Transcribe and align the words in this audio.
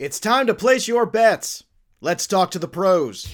It's 0.00 0.20
time 0.20 0.46
to 0.46 0.54
place 0.54 0.86
your 0.86 1.06
bets. 1.06 1.64
Let's 2.00 2.28
talk 2.28 2.52
to 2.52 2.60
the 2.60 2.68
pros. 2.68 3.26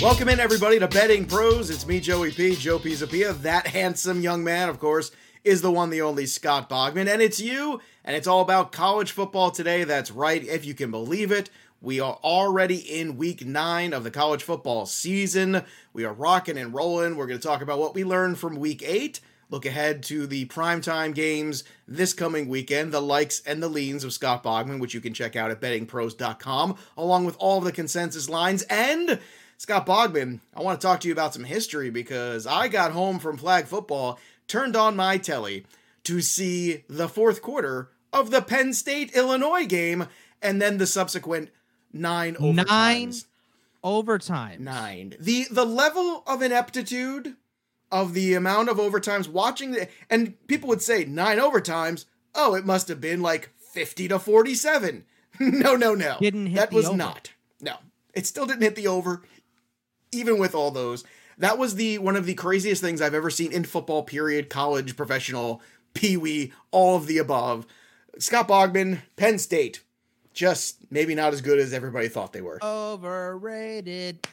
Welcome 0.00 0.28
in, 0.28 0.38
everybody, 0.38 0.78
to 0.78 0.86
Betting 0.86 1.26
Pros. 1.26 1.68
It's 1.68 1.84
me, 1.84 1.98
Joey 1.98 2.30
P. 2.30 2.54
Joe 2.54 2.78
Pisapia. 2.78 3.36
That 3.42 3.66
handsome 3.66 4.20
young 4.20 4.44
man, 4.44 4.68
of 4.68 4.78
course, 4.78 5.10
is 5.42 5.62
the 5.62 5.72
one, 5.72 5.90
the 5.90 6.02
only 6.02 6.26
Scott 6.26 6.70
Bogman. 6.70 7.12
And 7.12 7.20
it's 7.20 7.40
you, 7.40 7.80
and 8.04 8.14
it's 8.14 8.28
all 8.28 8.40
about 8.40 8.70
college 8.70 9.10
football 9.10 9.50
today. 9.50 9.82
That's 9.82 10.12
right, 10.12 10.44
if 10.44 10.64
you 10.64 10.74
can 10.74 10.92
believe 10.92 11.32
it. 11.32 11.50
We 11.82 12.00
are 12.00 12.18
already 12.24 12.76
in 12.76 13.16
week 13.16 13.44
nine 13.44 13.92
of 13.92 14.02
the 14.02 14.10
college 14.10 14.42
football 14.42 14.86
season. 14.86 15.62
We 15.92 16.04
are 16.04 16.12
rocking 16.12 16.56
and 16.56 16.74
rolling. 16.74 17.16
We're 17.16 17.26
going 17.26 17.38
to 17.38 17.46
talk 17.46 17.60
about 17.60 17.78
what 17.78 17.94
we 17.94 18.02
learned 18.02 18.38
from 18.38 18.56
week 18.56 18.82
eight, 18.82 19.20
look 19.50 19.66
ahead 19.66 20.02
to 20.04 20.26
the 20.26 20.46
primetime 20.46 21.14
games 21.14 21.64
this 21.86 22.14
coming 22.14 22.48
weekend, 22.48 22.92
the 22.92 23.02
likes 23.02 23.40
and 23.46 23.62
the 23.62 23.68
leans 23.68 24.04
of 24.04 24.12
Scott 24.12 24.42
Bogman, 24.42 24.80
which 24.80 24.94
you 24.94 25.00
can 25.00 25.12
check 25.12 25.36
out 25.36 25.50
at 25.50 25.60
bettingpros.com, 25.60 26.76
along 26.96 27.26
with 27.26 27.36
all 27.38 27.58
of 27.58 27.64
the 27.64 27.72
consensus 27.72 28.28
lines. 28.28 28.62
And 28.62 29.20
Scott 29.58 29.86
Bogman, 29.86 30.40
I 30.54 30.62
want 30.62 30.80
to 30.80 30.86
talk 30.86 31.00
to 31.00 31.08
you 31.08 31.12
about 31.12 31.34
some 31.34 31.44
history 31.44 31.90
because 31.90 32.46
I 32.46 32.68
got 32.68 32.92
home 32.92 33.18
from 33.18 33.36
flag 33.36 33.66
football, 33.66 34.18
turned 34.48 34.76
on 34.76 34.96
my 34.96 35.18
telly 35.18 35.66
to 36.04 36.22
see 36.22 36.84
the 36.88 37.08
fourth 37.08 37.42
quarter 37.42 37.90
of 38.12 38.30
the 38.30 38.40
Penn 38.40 38.72
State 38.72 39.14
Illinois 39.14 39.66
game 39.66 40.06
and 40.40 40.60
then 40.60 40.78
the 40.78 40.86
subsequent 40.86 41.50
nine 41.92 42.34
overtimes. 42.36 42.66
Nine 42.66 43.12
overtime. 43.82 44.64
Nine. 44.64 45.14
The 45.18 45.46
the 45.50 45.64
level 45.64 46.22
of 46.26 46.42
ineptitude 46.42 47.36
of 47.90 48.14
the 48.14 48.34
amount 48.34 48.68
of 48.68 48.78
overtimes 48.78 49.28
watching 49.28 49.70
the 49.72 49.88
and 50.10 50.34
people 50.48 50.68
would 50.68 50.82
say 50.82 51.04
nine 51.04 51.38
overtimes. 51.38 52.04
Oh, 52.34 52.54
it 52.54 52.66
must 52.66 52.88
have 52.88 53.00
been 53.00 53.22
like 53.22 53.50
50 53.72 54.08
to 54.08 54.18
47. 54.18 55.04
no, 55.40 55.76
no, 55.76 55.94
no. 55.94 56.16
Didn't 56.20 56.46
hit 56.46 56.56
that 56.56 56.72
was 56.72 56.86
over. 56.86 56.96
not. 56.96 57.32
No. 57.60 57.76
It 58.14 58.26
still 58.26 58.46
didn't 58.46 58.62
hit 58.62 58.74
the 58.74 58.88
over 58.88 59.22
even 60.12 60.38
with 60.38 60.54
all 60.54 60.70
those. 60.70 61.04
That 61.38 61.58
was 61.58 61.74
the 61.74 61.98
one 61.98 62.16
of 62.16 62.26
the 62.26 62.34
craziest 62.34 62.80
things 62.80 63.00
I've 63.00 63.14
ever 63.14 63.30
seen 63.30 63.52
in 63.52 63.64
football 63.64 64.02
period, 64.02 64.48
college, 64.48 64.96
professional, 64.96 65.60
pee-wee, 65.94 66.52
all 66.70 66.96
of 66.96 67.06
the 67.06 67.18
above. 67.18 67.66
Scott 68.18 68.48
Bogman, 68.48 69.02
Penn 69.16 69.38
State 69.38 69.82
just 70.36 70.76
maybe 70.90 71.14
not 71.14 71.32
as 71.32 71.40
good 71.40 71.58
as 71.58 71.72
everybody 71.72 72.08
thought 72.08 72.32
they 72.32 72.42
were. 72.42 72.62
Overrated. 72.62 74.24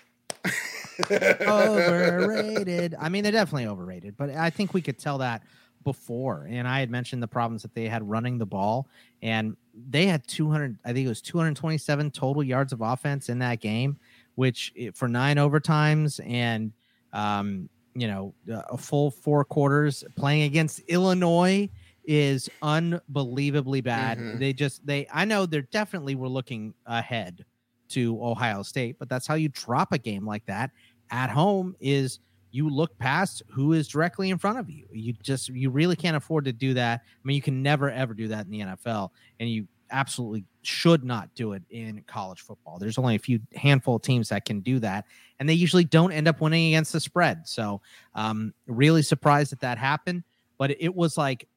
overrated. 1.41 2.93
I 2.99 3.09
mean, 3.09 3.23
they're 3.23 3.31
definitely 3.31 3.67
overrated, 3.67 4.17
but 4.17 4.29
I 4.29 4.49
think 4.49 4.73
we 4.73 4.81
could 4.81 4.99
tell 4.99 5.19
that 5.19 5.43
before. 5.83 6.45
And 6.49 6.67
I 6.67 6.81
had 6.81 6.91
mentioned 6.91 7.23
the 7.23 7.27
problems 7.27 7.61
that 7.61 7.73
they 7.73 7.87
had 7.87 8.07
running 8.07 8.37
the 8.37 8.45
ball, 8.45 8.87
and 9.21 9.55
they 9.73 10.05
had 10.05 10.27
200, 10.27 10.77
I 10.83 10.91
think 10.91 11.05
it 11.05 11.09
was 11.09 11.21
227 11.21 12.11
total 12.11 12.43
yards 12.43 12.73
of 12.73 12.81
offense 12.81 13.29
in 13.29 13.39
that 13.39 13.61
game, 13.61 13.97
which 14.35 14.73
for 14.93 15.07
nine 15.07 15.37
overtimes 15.37 16.19
and, 16.29 16.73
um, 17.13 17.69
you 17.95 18.07
know, 18.07 18.33
a 18.49 18.77
full 18.77 19.09
four 19.09 19.45
quarters 19.45 20.03
playing 20.15 20.43
against 20.43 20.79
Illinois 20.81 21.69
is 22.05 22.49
unbelievably 22.61 23.81
bad. 23.81 24.17
Mhm. 24.17 24.39
They 24.39 24.53
just 24.53 24.85
they 24.85 25.07
I 25.13 25.25
know 25.25 25.45
they're 25.45 25.61
definitely 25.63 26.15
were 26.15 26.27
looking 26.29 26.73
ahead 26.85 27.45
to 27.89 28.23
Ohio 28.23 28.63
State, 28.63 28.97
but 28.99 29.09
that's 29.09 29.27
how 29.27 29.35
you 29.35 29.49
drop 29.49 29.91
a 29.93 29.97
game 29.97 30.25
like 30.25 30.45
that 30.45 30.71
at 31.11 31.29
home 31.29 31.75
is 31.79 32.19
you 32.51 32.69
look 32.69 32.97
past 32.99 33.41
who 33.49 33.73
is 33.73 33.87
directly 33.87 34.29
in 34.29 34.37
front 34.37 34.59
of 34.59 34.69
you. 34.69 34.87
You 34.91 35.13
just 35.13 35.49
you 35.49 35.69
really 35.69 35.95
can't 35.95 36.15
afford 36.17 36.45
to 36.45 36.53
do 36.53 36.73
that. 36.75 37.01
I 37.03 37.19
mean, 37.23 37.35
you 37.35 37.41
can 37.41 37.61
never 37.63 37.89
ever 37.89 38.13
do 38.13 38.27
that 38.29 38.45
in 38.45 38.51
the 38.51 38.59
NFL 38.61 39.11
and 39.39 39.49
you 39.49 39.67
absolutely 39.91 40.43
should 40.63 41.03
not 41.03 41.33
do 41.35 41.53
it 41.53 41.61
in 41.69 42.03
college 42.07 42.41
football. 42.41 42.79
There's 42.79 42.97
only 42.97 43.15
a 43.15 43.19
few 43.19 43.39
handful 43.55 43.97
of 43.97 44.01
teams 44.01 44.29
that 44.29 44.45
can 44.45 44.61
do 44.61 44.79
that 44.79 45.05
and 45.39 45.47
they 45.47 45.53
usually 45.53 45.83
don't 45.83 46.11
end 46.11 46.27
up 46.27 46.41
winning 46.41 46.67
against 46.67 46.93
the 46.93 46.99
spread. 46.99 47.47
So, 47.47 47.81
um 48.15 48.53
really 48.67 49.01
surprised 49.03 49.51
that 49.51 49.59
that 49.61 49.77
happened, 49.77 50.23
but 50.57 50.71
it 50.79 50.95
was 50.95 51.17
like 51.17 51.47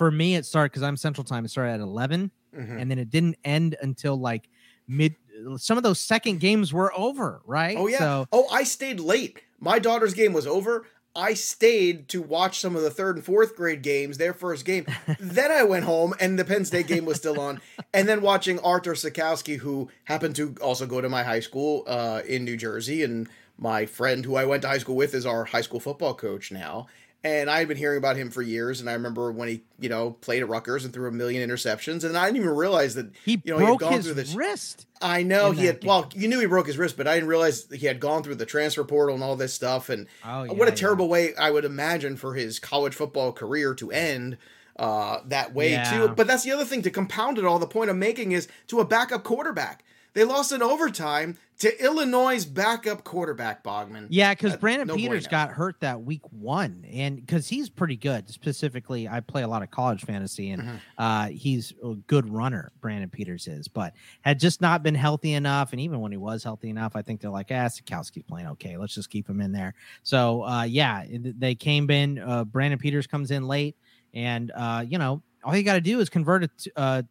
for 0.00 0.10
me 0.10 0.34
it 0.34 0.46
started 0.46 0.70
cuz 0.70 0.82
I'm 0.82 0.96
central 0.96 1.24
time. 1.24 1.44
It 1.44 1.50
started 1.50 1.72
at 1.74 1.80
11 1.80 2.30
Mhm. 2.56 2.80
and 2.80 2.90
then 2.90 2.98
it 2.98 3.10
didn't 3.10 3.36
end 3.44 3.76
until 3.82 4.16
like 4.18 4.48
mid 4.88 5.14
some 5.58 5.76
of 5.76 5.82
those 5.84 6.00
second 6.00 6.40
games 6.40 6.72
were 6.72 6.90
over 6.98 7.42
right 7.44 7.76
Oh 7.78 7.86
yeah. 7.86 7.98
so 7.98 8.26
oh, 8.32 8.46
I 8.50 8.62
stayed 8.64 8.98
late. 8.98 9.42
My 9.60 9.78
daughter's 9.78 10.14
game 10.14 10.32
was 10.32 10.46
over. 10.46 10.86
I 11.14 11.34
stayed 11.34 12.08
to 12.08 12.22
watch 12.22 12.60
some 12.60 12.74
of 12.76 12.82
the 12.82 12.90
third 12.90 13.16
and 13.16 13.24
fourth 13.24 13.54
grade 13.56 13.82
games, 13.82 14.16
their 14.16 14.32
first 14.32 14.64
game. 14.64 14.86
then 15.20 15.50
I 15.52 15.64
went 15.64 15.84
home 15.84 16.14
and 16.18 16.38
the 16.38 16.44
Penn 16.46 16.64
State 16.64 16.86
game 16.86 17.04
was 17.04 17.16
still 17.18 17.38
on. 17.38 17.60
And 17.92 18.08
then 18.08 18.22
watching 18.22 18.58
Artur 18.60 18.94
Sitkowski, 18.94 19.58
who 19.58 19.90
happened 20.04 20.34
to 20.36 20.54
also 20.62 20.86
go 20.86 21.00
to 21.02 21.08
my 21.10 21.24
high 21.24 21.40
school 21.40 21.84
uh, 21.86 22.22
in 22.26 22.44
New 22.44 22.56
Jersey, 22.56 23.02
and 23.02 23.28
my 23.58 23.84
friend 23.86 24.24
who 24.24 24.36
I 24.36 24.44
went 24.46 24.62
to 24.62 24.68
high 24.68 24.78
school 24.78 24.96
with 24.96 25.12
is 25.14 25.26
our 25.26 25.44
high 25.46 25.60
school 25.62 25.80
football 25.80 26.14
coach 26.14 26.50
now. 26.52 26.86
And 27.22 27.50
I 27.50 27.58
had 27.58 27.68
been 27.68 27.76
hearing 27.76 27.98
about 27.98 28.16
him 28.16 28.30
for 28.30 28.40
years, 28.40 28.80
and 28.80 28.88
I 28.88 28.94
remember 28.94 29.30
when 29.30 29.48
he, 29.48 29.62
you 29.78 29.90
know, 29.90 30.12
played 30.12 30.42
at 30.42 30.48
Rutgers 30.48 30.86
and 30.86 30.94
threw 30.94 31.06
a 31.06 31.12
million 31.12 31.46
interceptions, 31.46 32.02
and 32.02 32.16
I 32.16 32.24
didn't 32.24 32.38
even 32.38 32.56
realize 32.56 32.94
that 32.94 33.10
he 33.26 33.32
you 33.44 33.52
know, 33.52 33.58
he 33.58 33.64
had 33.64 33.68
broke 33.68 33.80
gone 33.80 33.92
his 33.92 34.06
through 34.06 34.14
this- 34.14 34.34
wrist 34.34 34.86
I 35.02 35.22
know 35.22 35.50
he 35.52 35.66
had. 35.66 35.84
Well, 35.84 36.10
you 36.14 36.28
knew 36.28 36.40
he 36.40 36.46
broke 36.46 36.66
his 36.66 36.78
wrist, 36.78 36.96
but 36.96 37.06
I 37.06 37.14
didn't 37.14 37.28
realize 37.28 37.64
that 37.64 37.78
he 37.80 37.86
had 37.86 38.00
gone 38.00 38.22
through 38.22 38.34
the 38.36 38.46
transfer 38.46 38.84
portal 38.84 39.14
and 39.14 39.24
all 39.24 39.36
this 39.36 39.52
stuff. 39.52 39.88
And 39.90 40.06
oh 40.24 40.44
what 40.54 40.68
a 40.68 40.72
terrible 40.72 41.08
way 41.08 41.34
I 41.36 41.50
would 41.50 41.64
imagine 41.64 42.16
for 42.16 42.34
his 42.34 42.58
college 42.58 42.94
football 42.94 43.32
career 43.32 43.74
to 43.74 43.90
end 43.90 44.36
uh, 44.76 45.18
that 45.26 45.54
way 45.54 45.72
Yeah. 45.72 45.90
too. 45.90 46.08
But 46.08 46.26
that's 46.26 46.42
the 46.44 46.52
other 46.52 46.64
thing 46.64 46.80
to 46.82 46.90
compound 46.90 47.36
it 47.38 47.44
all. 47.44 47.58
The 47.58 47.66
point 47.66 47.90
I'm 47.90 47.98
making 47.98 48.32
is 48.32 48.48
to 48.68 48.80
a 48.80 48.84
backup 48.84 49.24
quarterback. 49.24 49.84
They 50.12 50.24
lost 50.24 50.50
in 50.52 50.60
overtime 50.62 51.38
to 51.60 51.84
Illinois' 51.84 52.44
backup 52.46 53.04
quarterback 53.04 53.62
Bogman. 53.62 54.06
yeah 54.08 54.32
because 54.32 54.54
Uh, 54.54 54.56
brandon 54.56 54.88
no 54.88 54.96
peters 54.96 55.26
bueno. 55.28 55.46
got 55.46 55.54
hurt 55.54 55.78
that 55.80 56.02
week 56.02 56.22
one 56.32 56.86
and 56.90 57.16
because 57.16 57.48
he's 57.48 57.68
pretty 57.68 57.96
good 57.96 58.30
specifically 58.30 59.06
i 59.06 59.20
play 59.20 59.42
a 59.42 59.46
lot 59.48 59.62
of 59.62 59.70
college 59.70 60.02
fantasy 60.02 60.50
and 60.52 60.62
Mhm. 60.62 60.80
uh 60.96 61.26
he's 61.28 61.74
a 61.84 61.94
good 62.06 62.30
runner 62.30 62.72
brandon 62.80 63.10
peters 63.10 63.46
is 63.46 63.68
but 63.68 63.92
had 64.22 64.40
just 64.40 64.62
not 64.62 64.82
been 64.82 64.94
healthy 64.94 65.34
enough 65.34 65.72
and 65.72 65.80
even 65.82 66.00
when 66.00 66.12
he 66.12 66.16
was 66.18 66.42
healthy 66.42 66.70
enough 66.70 66.96
i 66.96 67.02
think 67.02 67.20
they're 67.20 67.30
like 67.30 67.48
ah 67.50 67.66
Sitkowski's 67.68 68.22
playing 68.22 68.46
okay 68.48 68.78
let's 68.78 68.94
just 68.94 69.10
keep 69.10 69.28
him 69.28 69.42
in 69.42 69.52
there 69.52 69.74
so 70.02 70.42
uh 70.44 70.62
yeah 70.62 71.04
they 71.12 71.54
came 71.54 71.90
in 71.90 72.18
uh 72.20 72.44
brandon 72.44 72.78
peters 72.78 73.06
comes 73.06 73.30
in 73.30 73.46
late 73.46 73.76
and 74.14 74.50
uh 74.56 74.82
you 74.88 74.96
know 74.96 75.22
all 75.44 75.54
you 75.54 75.62
got 75.62 75.74
to 75.74 75.80
do 75.82 76.00
is 76.00 76.08
convert 76.08 76.42
it 76.44 76.50
to 76.56 76.70
uh 76.76 77.02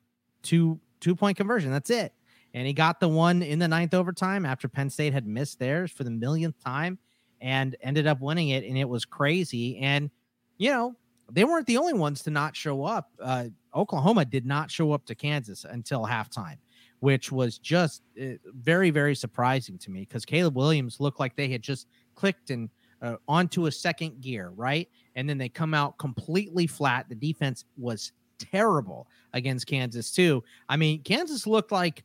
two 0.41 0.79
two 0.99 1.15
point 1.15 1.37
conversion 1.37 1.71
that's 1.71 1.91
it 1.91 2.13
and 2.53 2.65
he 2.67 2.73
got 2.73 2.99
the 2.99 3.07
one 3.07 3.41
in 3.41 3.59
the 3.59 3.67
ninth 3.67 3.93
overtime 3.93 4.45
after 4.45 4.67
penn 4.67 4.89
state 4.89 5.13
had 5.13 5.27
missed 5.27 5.59
theirs 5.59 5.91
for 5.91 6.03
the 6.03 6.11
millionth 6.11 6.59
time 6.63 6.97
and 7.41 7.75
ended 7.81 8.07
up 8.07 8.21
winning 8.21 8.49
it 8.49 8.63
and 8.63 8.77
it 8.77 8.87
was 8.87 9.05
crazy. 9.05 9.77
And 9.79 10.09
you 10.57 10.71
know 10.71 10.95
they 11.31 11.43
weren't 11.43 11.67
the 11.67 11.77
only 11.77 11.93
ones 11.93 12.23
to 12.23 12.31
not 12.31 12.55
show 12.55 12.83
up. 12.83 13.11
Uh 13.21 13.45
oklahoma 13.75 14.25
did 14.25 14.47
not 14.47 14.71
show 14.71 14.91
up 14.93 15.05
to 15.05 15.13
kansas 15.13 15.63
until 15.63 16.03
halftime 16.03 16.57
which 17.01 17.31
was 17.31 17.59
just 17.59 18.01
uh, 18.19 18.29
very 18.45 18.89
very 18.89 19.13
surprising 19.13 19.77
to 19.77 19.91
me 19.91 19.99
because 19.99 20.25
caleb 20.25 20.55
williams 20.55 20.99
looked 20.99 21.19
like 21.19 21.35
they 21.35 21.47
had 21.47 21.61
just 21.61 21.85
clicked 22.15 22.49
and 22.49 22.67
uh, 23.01 23.15
onto 23.27 23.65
a 23.65 23.71
second 23.71 24.21
gear 24.21 24.51
right? 24.55 24.89
And 25.15 25.29
then 25.29 25.37
they 25.37 25.49
come 25.49 25.73
out 25.73 25.97
completely 25.97 26.67
flat. 26.67 27.07
The 27.09 27.15
defense 27.15 27.65
was 27.77 28.11
terrible 28.37 29.07
against 29.33 29.67
kansas 29.67 30.11
too. 30.11 30.43
I 30.67 30.77
mean 30.77 31.01
kansas 31.03 31.45
looked 31.45 31.71
like 31.71 32.03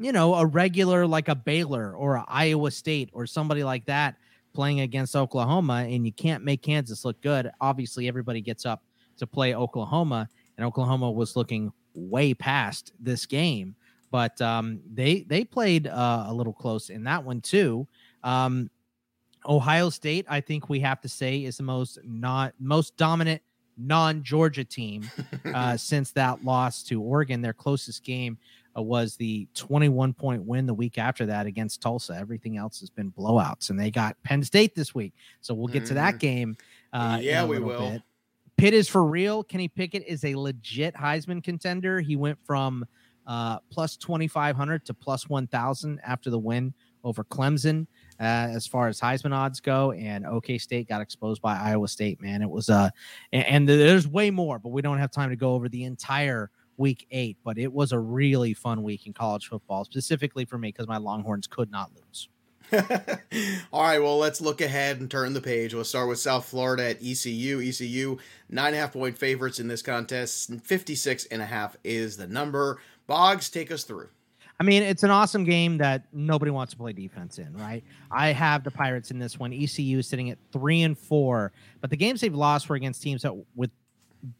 you 0.00 0.12
know 0.12 0.34
a 0.34 0.46
regular 0.46 1.06
like 1.06 1.28
a 1.28 1.34
baylor 1.34 1.94
or 1.94 2.16
a 2.16 2.24
iowa 2.26 2.70
state 2.70 3.10
or 3.12 3.26
somebody 3.26 3.62
like 3.62 3.84
that 3.84 4.16
playing 4.54 4.80
against 4.80 5.14
oklahoma 5.14 5.86
and 5.88 6.06
you 6.06 6.12
can't 6.12 6.42
make 6.42 6.62
kansas 6.62 7.04
look 7.04 7.20
good 7.20 7.50
obviously 7.60 8.08
everybody 8.08 8.40
gets 8.40 8.64
up 8.64 8.82
to 9.16 9.26
play 9.26 9.54
oklahoma 9.54 10.28
and 10.56 10.66
oklahoma 10.66 11.08
was 11.08 11.36
looking 11.36 11.70
way 11.94 12.32
past 12.32 12.92
this 12.98 13.26
game 13.26 13.76
but 14.10 14.40
um, 14.40 14.80
they 14.92 15.20
they 15.28 15.44
played 15.44 15.86
uh, 15.86 16.24
a 16.26 16.34
little 16.34 16.52
close 16.52 16.90
in 16.90 17.04
that 17.04 17.22
one 17.22 17.40
too 17.40 17.86
um, 18.24 18.70
ohio 19.46 19.90
state 19.90 20.24
i 20.28 20.40
think 20.40 20.70
we 20.70 20.80
have 20.80 21.00
to 21.00 21.08
say 21.08 21.44
is 21.44 21.58
the 21.58 21.62
most 21.62 21.98
not 22.04 22.54
most 22.58 22.96
dominant 22.96 23.42
non-georgia 23.80 24.64
team 24.64 25.10
uh, 25.54 25.76
since 25.76 26.12
that 26.12 26.44
loss 26.44 26.82
to 26.84 27.00
Oregon. 27.00 27.40
Their 27.40 27.52
closest 27.52 28.04
game 28.04 28.38
was 28.76 29.16
the 29.16 29.48
21 29.54 30.14
point 30.14 30.44
win 30.44 30.66
the 30.66 30.74
week 30.74 30.98
after 30.98 31.26
that 31.26 31.46
against 31.46 31.80
Tulsa. 31.80 32.16
Everything 32.18 32.56
else 32.56 32.80
has 32.80 32.90
been 32.90 33.10
blowouts, 33.10 33.70
and 33.70 33.78
they 33.78 33.90
got 33.90 34.16
Penn 34.22 34.42
State 34.42 34.74
this 34.74 34.94
week. 34.94 35.14
So 35.40 35.54
we'll 35.54 35.68
get 35.68 35.86
to 35.86 35.94
that 35.94 36.18
game. 36.18 36.56
Uh, 36.92 37.18
Yeah, 37.20 37.44
we 37.44 37.58
will. 37.58 37.90
Bit. 37.90 38.02
Pitt 38.56 38.74
is 38.74 38.88
for 38.88 39.04
real. 39.04 39.42
Kenny 39.42 39.68
Pickett 39.68 40.04
is 40.06 40.24
a 40.24 40.34
legit 40.34 40.94
Heisman 40.94 41.42
contender. 41.42 42.00
He 42.00 42.14
went 42.16 42.38
from 42.44 42.84
uh, 43.26 43.58
plus 43.70 43.96
2,500 43.96 44.84
to 44.86 44.94
plus 44.94 45.28
1,000 45.28 46.00
after 46.04 46.30
the 46.30 46.38
win 46.38 46.74
over 47.02 47.24
Clemson 47.24 47.86
uh, 48.20 48.52
as 48.52 48.66
far 48.66 48.88
as 48.88 49.00
Heisman 49.00 49.32
odds 49.32 49.60
go, 49.60 49.92
and 49.92 50.26
OK 50.26 50.58
State 50.58 50.88
got 50.88 51.00
exposed 51.00 51.40
by 51.40 51.56
Iowa 51.58 51.88
State. 51.88 52.20
Man, 52.20 52.42
it 52.42 52.50
was 52.50 52.68
uh, 52.68 52.90
and, 53.32 53.46
and 53.46 53.68
there's 53.68 54.06
way 54.06 54.30
more, 54.30 54.58
but 54.58 54.70
we 54.70 54.82
don't 54.82 54.98
have 54.98 55.10
time 55.10 55.30
to 55.30 55.36
go 55.36 55.54
over 55.54 55.68
the 55.68 55.84
entire 55.84 56.50
week 56.80 57.06
eight. 57.12 57.36
But 57.44 57.58
it 57.58 57.72
was 57.72 57.92
a 57.92 57.98
really 57.98 58.54
fun 58.54 58.82
week 58.82 59.06
in 59.06 59.12
college 59.12 59.46
football, 59.46 59.84
specifically 59.84 60.44
for 60.44 60.58
me 60.58 60.68
because 60.68 60.88
my 60.88 60.96
Longhorns 60.96 61.46
could 61.46 61.70
not 61.70 61.92
lose. 61.94 62.28
All 63.72 63.82
right, 63.82 63.98
well, 63.98 64.18
let's 64.18 64.40
look 64.40 64.60
ahead 64.60 65.00
and 65.00 65.10
turn 65.10 65.34
the 65.34 65.40
page. 65.40 65.74
We'll 65.74 65.84
start 65.84 66.08
with 66.08 66.18
South 66.18 66.46
Florida 66.46 66.90
at 66.90 67.02
ECU. 67.02 67.60
ECU, 67.60 68.18
nine 68.48 68.68
and 68.68 68.76
a 68.76 68.78
half 68.78 68.92
point 68.92 69.18
favorites 69.18 69.60
in 69.60 69.68
this 69.68 69.82
contest. 69.82 70.52
56 70.62 71.26
and 71.26 71.42
a 71.42 71.46
half 71.46 71.76
is 71.84 72.16
the 72.16 72.26
number. 72.26 72.80
Boggs, 73.06 73.50
take 73.50 73.70
us 73.70 73.84
through. 73.84 74.08
I 74.58 74.62
mean, 74.62 74.82
it's 74.82 75.02
an 75.02 75.10
awesome 75.10 75.44
game 75.44 75.78
that 75.78 76.04
nobody 76.12 76.50
wants 76.50 76.72
to 76.74 76.76
play 76.76 76.92
defense 76.92 77.38
in, 77.38 77.56
right? 77.56 77.82
I 78.10 78.28
have 78.28 78.62
the 78.62 78.70
Pirates 78.70 79.10
in 79.10 79.18
this 79.18 79.38
one. 79.38 79.54
ECU 79.54 79.98
is 79.98 80.06
sitting 80.06 80.30
at 80.30 80.38
three 80.52 80.82
and 80.82 80.96
four, 80.96 81.50
but 81.80 81.88
the 81.88 81.96
games 81.96 82.20
they've 82.20 82.34
lost 82.34 82.68
were 82.68 82.76
against 82.76 83.02
teams 83.02 83.22
that 83.22 83.34
with 83.56 83.70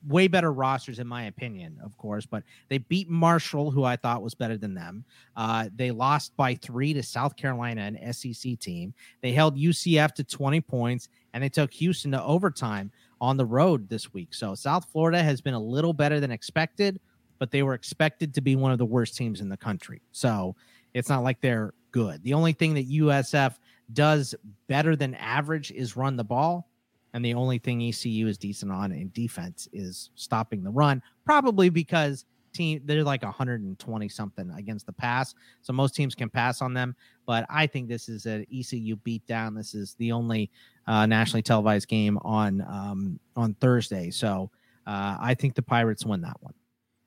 way 0.07 0.29
better 0.29 0.53
rosters, 0.53 0.99
in 0.99 1.07
my 1.07 1.25
opinion, 1.25 1.79
of 1.83 1.97
course. 1.97 2.27
But 2.27 2.43
they 2.69 2.79
beat 2.79 3.09
Marshall, 3.09 3.71
who 3.71 3.85
I 3.85 3.97
thought 3.97 4.23
was 4.23 4.35
better 4.35 4.57
than 4.57 4.75
them. 4.75 5.05
Uh, 5.37 5.69
they 5.75 5.91
lost 5.91 6.37
by 6.37 6.55
three 6.55 6.93
to 6.95 7.03
South 7.03 7.37
Carolina, 7.37 7.83
an 7.83 8.13
SEC 8.13 8.59
team. 8.59 8.95
They 9.23 9.33
held 9.33 9.57
UCF 9.57 10.13
to 10.15 10.25
20 10.25 10.61
points, 10.61 11.09
and 11.33 11.43
they 11.43 11.49
took 11.49 11.73
Houston 11.73 12.11
to 12.13 12.23
overtime 12.23 12.91
on 13.21 13.37
the 13.37 13.47
road 13.47 13.89
this 13.89 14.13
week. 14.13 14.35
So 14.35 14.55
South 14.55 14.87
Florida 14.91 15.23
has 15.23 15.41
been 15.41 15.55
a 15.55 15.61
little 15.61 15.93
better 15.93 16.21
than 16.21 16.31
expected 16.31 17.01
but 17.41 17.51
they 17.51 17.65
were 17.65 17.75
expected 17.75 18.35
to 18.35 18.41
be 18.41 18.55
one 18.55 18.71
of 18.71 18.79
the 18.79 18.85
worst 18.85 19.17
teams 19.17 19.41
in 19.41 19.49
the 19.49 19.57
country. 19.57 20.03
So 20.13 20.55
it's 20.95 21.09
not 21.09 21.25
like 21.25 21.41
they're 21.41 21.73
good. 21.91 22.23
The 22.23 22.35
only 22.35 22.53
thing 22.53 22.75
that 22.75 22.89
USF 22.89 23.57
does 23.93 24.37
better 24.69 24.95
than 24.95 25.15
average 25.17 25.73
is 25.73 25.97
run 25.97 26.17
the 26.17 26.23
ball. 26.23 26.70
And 27.13 27.25
the 27.25 27.35
only 27.35 27.59
thing 27.59 27.83
ECU 27.83 28.27
is 28.29 28.39
decent 28.39 28.71
on 28.71 28.93
in 28.93 29.11
defense 29.15 29.69
is 29.73 30.11
stopping 30.15 30.63
the 30.63 30.71
run, 30.71 31.03
probably 31.25 31.69
because 31.69 32.25
team 32.53 32.81
they're 32.85 33.05
like 33.05 33.23
120 33.23 34.09
something 34.09 34.51
against 34.57 34.87
the 34.87 34.93
pass. 34.93 35.35
So 35.63 35.73
most 35.73 35.95
teams 35.95 36.15
can 36.15 36.29
pass 36.29 36.63
on 36.63 36.75
them. 36.75 36.95
But 37.27 37.47
I 37.49 37.67
think 37.67 37.89
this 37.89 38.09
is 38.09 38.27
an 38.27 38.47
ECU 38.53 38.97
beatdown. 38.97 39.57
This 39.57 39.75
is 39.75 39.95
the 39.95 40.13
only 40.13 40.51
uh, 40.87 41.07
nationally 41.07 41.43
televised 41.43 41.89
game 41.89 42.19
on 42.23 42.61
um, 42.63 43.21
on 43.37 43.55
Thursday. 43.55 44.11
So 44.11 44.51
uh, 44.87 45.17
I 45.21 45.35
think 45.35 45.55
the 45.55 45.63
Pirates 45.63 46.05
win 46.05 46.21
that 46.23 46.37
one. 46.41 46.55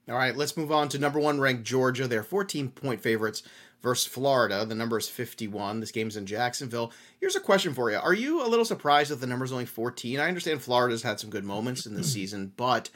All 0.10 0.16
right, 0.16 0.36
let's 0.36 0.58
move 0.58 0.72
on 0.72 0.90
to 0.90 1.00
number 1.00 1.20
one 1.20 1.40
ranked 1.40 1.64
Georgia. 1.64 2.08
They're 2.08 2.24
14 2.24 2.70
point 2.72 3.02
favorites 3.02 3.44
versus 3.84 4.12
Florida. 4.12 4.66
The 4.66 4.74
number 4.74 4.98
is 4.98 5.10
51. 5.10 5.82
This 5.82 5.92
game's 5.92 6.18
in 6.18 6.26
Jacksonville. 6.26 6.92
Here's 7.20 7.36
a 7.36 7.42
question 7.42 7.74
for 7.74 7.92
you 7.92 7.98
Are 7.98 8.14
you 8.14 8.44
a 8.44 8.48
little 8.48 8.66
surprised 8.66 9.12
that 9.12 9.18
the 9.18 9.28
number's 9.28 9.52
only 9.52 9.66
14? 9.66 10.20
I 10.20 10.28
understand 10.28 10.62
Florida's 10.62 11.04
had 11.04 11.20
some 11.20 11.30
good 11.30 11.44
moments 11.44 11.86
in 11.86 11.94
this 11.94 12.12
season, 12.14 12.54
but 12.56 12.90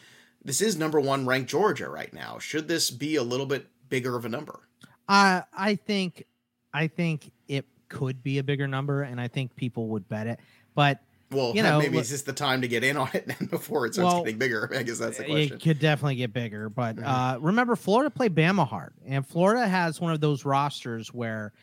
this 0.43 0.61
is 0.61 0.77
number 0.77 0.99
one 0.99 1.27
ranked 1.27 1.51
Georgia 1.51 1.89
right 1.89 2.13
now. 2.13 2.39
Should 2.39 2.67
this 2.67 2.89
be 2.89 3.17
a 3.17 3.23
little 3.23 3.45
bit 3.45 3.67
bigger 3.89 4.15
of 4.15 4.25
a 4.25 4.29
number? 4.29 4.61
Uh, 5.07 5.41
I 5.53 5.75
think, 5.75 6.25
I 6.73 6.87
think 6.87 7.31
it 7.47 7.65
could 7.89 8.23
be 8.23 8.39
a 8.39 8.43
bigger 8.43 8.67
number, 8.67 9.03
and 9.03 9.19
I 9.19 9.27
think 9.27 9.55
people 9.55 9.87
would 9.89 10.07
bet 10.07 10.27
it. 10.27 10.39
But 10.73 11.01
well, 11.29 11.53
you 11.55 11.61
know, 11.61 11.79
maybe 11.79 11.97
it's 11.97 12.09
just 12.09 12.25
the 12.25 12.33
time 12.33 12.61
to 12.61 12.67
get 12.67 12.83
in 12.83 12.95
on 12.95 13.09
it 13.13 13.27
then 13.39 13.47
before 13.49 13.85
it 13.85 13.93
starts 13.93 14.13
well, 14.13 14.23
getting 14.23 14.39
bigger. 14.39 14.71
I 14.73 14.83
guess 14.83 14.97
that's 14.97 15.17
the 15.17 15.25
question. 15.25 15.57
It 15.57 15.61
could 15.61 15.79
definitely 15.79 16.15
get 16.15 16.33
bigger, 16.33 16.69
but 16.69 16.95
mm-hmm. 16.95 17.05
uh, 17.05 17.37
remember, 17.39 17.75
Florida 17.75 18.09
played 18.09 18.33
Bama 18.33 18.67
hard, 18.67 18.93
and 19.05 19.27
Florida 19.27 19.67
has 19.67 19.99
one 19.99 20.13
of 20.13 20.21
those 20.21 20.45
rosters 20.45 21.13
where 21.13 21.53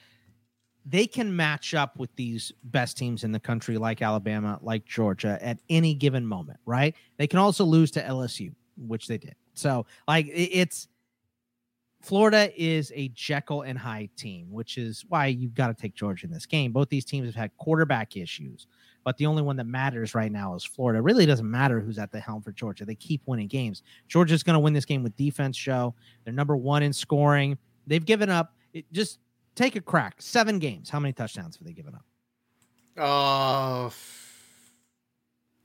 they 0.86 1.06
can 1.06 1.34
match 1.34 1.72
up 1.72 1.98
with 1.98 2.14
these 2.14 2.52
best 2.64 2.98
teams 2.98 3.24
in 3.24 3.32
the 3.32 3.40
country, 3.40 3.78
like 3.78 4.02
Alabama, 4.02 4.58
like 4.60 4.84
Georgia, 4.84 5.38
at 5.40 5.58
any 5.70 5.94
given 5.94 6.26
moment. 6.26 6.60
Right? 6.66 6.94
They 7.16 7.26
can 7.26 7.38
also 7.38 7.64
lose 7.64 7.90
to 7.92 8.02
LSU, 8.02 8.54
which 8.76 9.06
they 9.06 9.18
did. 9.18 9.34
So, 9.54 9.86
like, 10.06 10.28
it's 10.30 10.88
Florida 12.02 12.52
is 12.54 12.92
a 12.94 13.08
Jekyll 13.08 13.62
and 13.62 13.78
Hyde 13.78 14.10
team, 14.14 14.50
which 14.50 14.76
is 14.76 15.06
why 15.08 15.28
you've 15.28 15.54
got 15.54 15.68
to 15.68 15.74
take 15.74 15.94
Georgia 15.94 16.26
in 16.26 16.32
this 16.32 16.44
game. 16.44 16.70
Both 16.70 16.90
these 16.90 17.06
teams 17.06 17.26
have 17.26 17.34
had 17.34 17.56
quarterback 17.56 18.14
issues 18.14 18.66
but 19.04 19.16
the 19.18 19.26
only 19.26 19.42
one 19.42 19.56
that 19.56 19.66
matters 19.66 20.14
right 20.14 20.32
now 20.32 20.54
is 20.54 20.64
Florida. 20.64 20.98
It 20.98 21.02
really 21.02 21.26
doesn't 21.26 21.48
matter 21.48 21.78
who's 21.80 21.98
at 21.98 22.10
the 22.10 22.18
helm 22.18 22.42
for 22.42 22.52
Georgia. 22.52 22.84
They 22.84 22.94
keep 22.94 23.22
winning 23.26 23.48
games. 23.48 23.82
Georgia's 24.08 24.42
going 24.42 24.54
to 24.54 24.60
win 24.60 24.72
this 24.72 24.86
game 24.86 25.02
with 25.02 25.16
defense 25.16 25.56
show. 25.56 25.94
They're 26.24 26.32
number 26.32 26.56
1 26.56 26.82
in 26.82 26.92
scoring. 26.92 27.58
They've 27.86 28.04
given 28.04 28.30
up 28.30 28.54
it, 28.72 28.90
just 28.92 29.18
take 29.54 29.76
a 29.76 29.80
crack. 29.80 30.20
7 30.20 30.58
games. 30.58 30.90
How 30.90 30.98
many 30.98 31.12
touchdowns 31.12 31.56
have 31.56 31.66
they 31.66 31.72
given 31.72 31.94
up? 31.94 32.04
Uh 32.96 33.90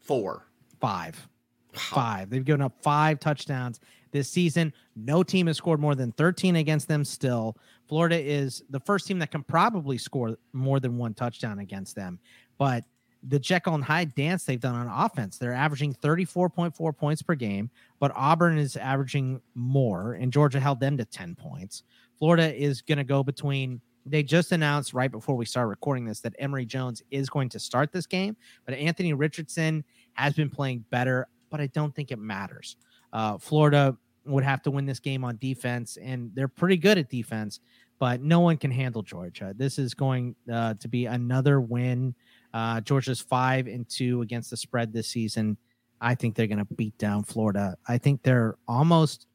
4. 0.02 0.46
5. 0.82 1.28
5. 1.74 2.30
They've 2.30 2.44
given 2.44 2.62
up 2.62 2.74
5 2.82 3.20
touchdowns 3.20 3.80
this 4.12 4.30
season. 4.30 4.74
No 4.96 5.24
team 5.24 5.48
has 5.48 5.58
scored 5.58 5.80
more 5.80 5.96
than 5.96 6.12
13 6.14 6.56
against 6.56 6.88
them 6.88 7.06
still. 7.06 7.58
Florida 7.88 8.20
is 8.20 8.64
the 8.70 8.80
first 8.80 9.08
team 9.08 9.20
that 9.20 9.32
can 9.32 9.44
probably 9.44 9.98
score 9.98 10.38
more 10.52 10.80
than 10.80 10.98
one 10.98 11.14
touchdown 11.14 11.60
against 11.60 11.96
them. 11.96 12.20
But 12.58 12.86
the 13.24 13.40
Jekyll 13.40 13.76
and 13.76 13.84
Hyde 13.84 14.16
dance 14.16 14.46
they've 14.46 14.60
done 14.60 14.76
on 14.76 14.88
offense. 14.88 15.38
They're 15.38 15.54
averaging 15.54 15.94
34.4 15.96 16.98
points 16.98 17.22
per 17.22 17.36
game, 17.36 17.70
but 18.00 18.12
Auburn 18.16 18.58
is 18.58 18.78
averaging 18.78 19.42
more, 19.56 20.14
and 20.14 20.32
Georgia 20.32 20.60
held 20.60 20.80
them 20.80 20.98
to 20.98 21.06
10 21.06 21.36
points. 21.36 21.84
Florida 22.18 22.54
is 22.54 22.82
going 22.82 22.98
to 22.98 23.04
go 23.04 23.24
between. 23.24 23.82
They 24.06 24.24
just 24.24 24.52
announced 24.52 24.94
right 24.94 25.12
before 25.12 25.36
we 25.36 25.46
start 25.46 25.68
recording 25.68 26.06
this 26.06 26.22
that 26.22 26.34
Emory 26.40 26.66
Jones 26.66 27.04
is 27.12 27.30
going 27.30 27.50
to 27.50 27.60
start 27.60 27.92
this 27.92 28.06
game, 28.06 28.38
but 28.66 28.74
Anthony 28.76 29.14
Richardson 29.14 29.84
has 30.14 30.34
been 30.34 30.50
playing 30.50 30.86
better, 30.90 31.28
but 31.50 31.60
I 31.60 31.68
don't 31.68 31.94
think 31.94 32.12
it 32.12 32.20
matters. 32.20 32.78
Uh, 33.12 33.38
Florida 33.38 33.98
would 34.26 34.44
have 34.44 34.62
to 34.64 34.72
win 34.72 34.86
this 34.86 35.00
game 35.00 35.24
on 35.24 35.38
defense, 35.38 35.98
and 36.02 36.32
they're 36.34 36.48
pretty 36.48 36.78
good 36.78 36.98
at 36.98 37.10
defense, 37.10 37.60
but 38.00 38.22
no 38.22 38.40
one 38.40 38.58
can 38.58 38.72
handle 38.72 39.02
Georgia. 39.02 39.54
This 39.58 39.78
is 39.78 39.94
going 39.94 40.36
uh, 40.52 40.76
to 40.76 40.88
be 40.88 41.06
another 41.06 41.60
win 41.60 42.16
uh, 42.54 42.82
Georgia's 42.82 43.22
five 43.22 43.68
and 43.68 43.88
two 43.88 44.22
against 44.22 44.50
the 44.50 44.58
spread 44.58 44.94
this 44.94 45.08
season. 45.08 45.58
I 46.02 46.16
think 46.16 46.36
they're 46.36 46.48
going 46.48 46.60
to 46.60 46.74
beat 46.76 46.98
down 46.98 47.24
Florida. 47.24 47.78
I 47.88 47.98
think 47.98 48.24
they're 48.24 48.56
almost 48.68 49.28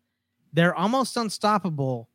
they're 0.53 0.75
almost 0.75 1.17
unstoppable, 1.17 2.09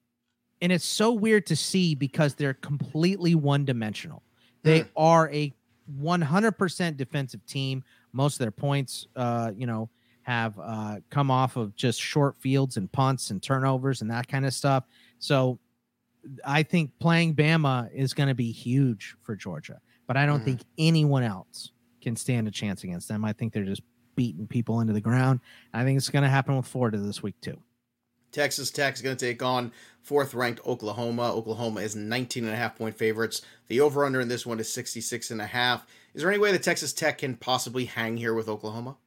and 0.62 0.72
it's 0.72 0.86
so 0.86 1.12
weird 1.12 1.46
to 1.48 1.56
see 1.56 1.94
because 1.94 2.36
they're 2.36 2.54
completely 2.54 3.36
one 3.36 3.66
dimensional. 3.66 4.24
They 4.64 4.82
mm. 4.82 4.88
are 4.96 5.30
a 5.32 5.54
100% 6.02 6.98
defensive 6.98 7.46
team. 7.46 7.84
Most 8.14 8.36
of 8.36 8.40
their 8.40 8.52
points, 8.52 9.08
uh, 9.16 9.52
you 9.56 9.68
know, 9.68 9.90
have 10.24 10.58
uh, 10.62 10.98
come 11.10 11.32
off 11.32 11.58
of 11.58 11.76
just 11.76 12.02
short 12.02 12.36
fields 12.40 12.78
and 12.78 12.92
punts 12.92 13.30
and 13.30 13.42
turnovers 13.42 14.02
and 14.02 14.10
that 14.12 14.28
kind 14.28 14.46
of 14.46 14.54
stuff. 14.54 14.86
So 15.20 15.60
I 16.46 16.64
think 16.64 16.92
playing 17.00 17.36
Bama 17.36 17.90
is 17.94 18.14
going 18.14 18.30
to 18.30 18.36
be 18.36 18.52
huge 18.52 19.16
for 19.22 19.36
Georgia 19.36 19.80
but 20.10 20.18
I 20.18 20.26
don't 20.26 20.38
mm-hmm. 20.38 20.46
think 20.46 20.62
anyone 20.80 21.22
else 21.22 21.70
can 22.02 22.16
stand 22.16 22.48
a 22.48 22.52
chance 22.52 22.84
against 22.84 23.08
them. 23.08 23.24
I 23.24 23.32
think 23.32 23.54
they're 23.54 23.64
just 23.64 23.84
beating 24.16 24.48
people 24.48 24.82
into 24.82 24.92
the 24.92 25.00
ground. 25.00 25.40
I 25.72 25.84
think 25.84 25.98
it's 25.98 26.10
going 26.10 26.24
to 26.24 26.30
happen 26.30 26.58
with 26.58 26.66
Florida 26.66 26.98
this 26.98 27.22
week 27.22 27.40
too. 27.42 27.60
Texas 28.32 28.72
Tech 28.72 28.96
is 28.96 29.04
going 29.04 29.16
to 29.16 29.24
take 29.24 29.44
on 29.44 29.72
fourth 30.02 30.34
ranked 30.34 30.66
Oklahoma. 30.66 31.32
Oklahoma 31.32 31.82
is 31.82 31.96
19 31.96 32.46
and 32.46 32.54
a 32.54 32.56
half 32.56 32.76
point 32.76 32.98
favorites. 32.98 33.44
The 33.68 33.82
over 33.82 34.04
under 34.04 34.20
in 34.20 34.30
this 34.30 34.48
one 34.48 34.60
is 34.60 34.74
66 34.74 35.30
and 35.30 35.42
a 35.42 35.46
half. 35.46 35.86
Is 36.16 36.24
there 36.24 36.32
any 36.32 36.40
way 36.40 36.52
that 36.54 36.64
Texas 36.64 36.92
Tech 36.92 37.20
can 37.20 37.36
possibly 37.36 37.86
hang 37.86 38.18
here 38.18 38.34
with 38.34 38.50
Oklahoma? 38.50 38.98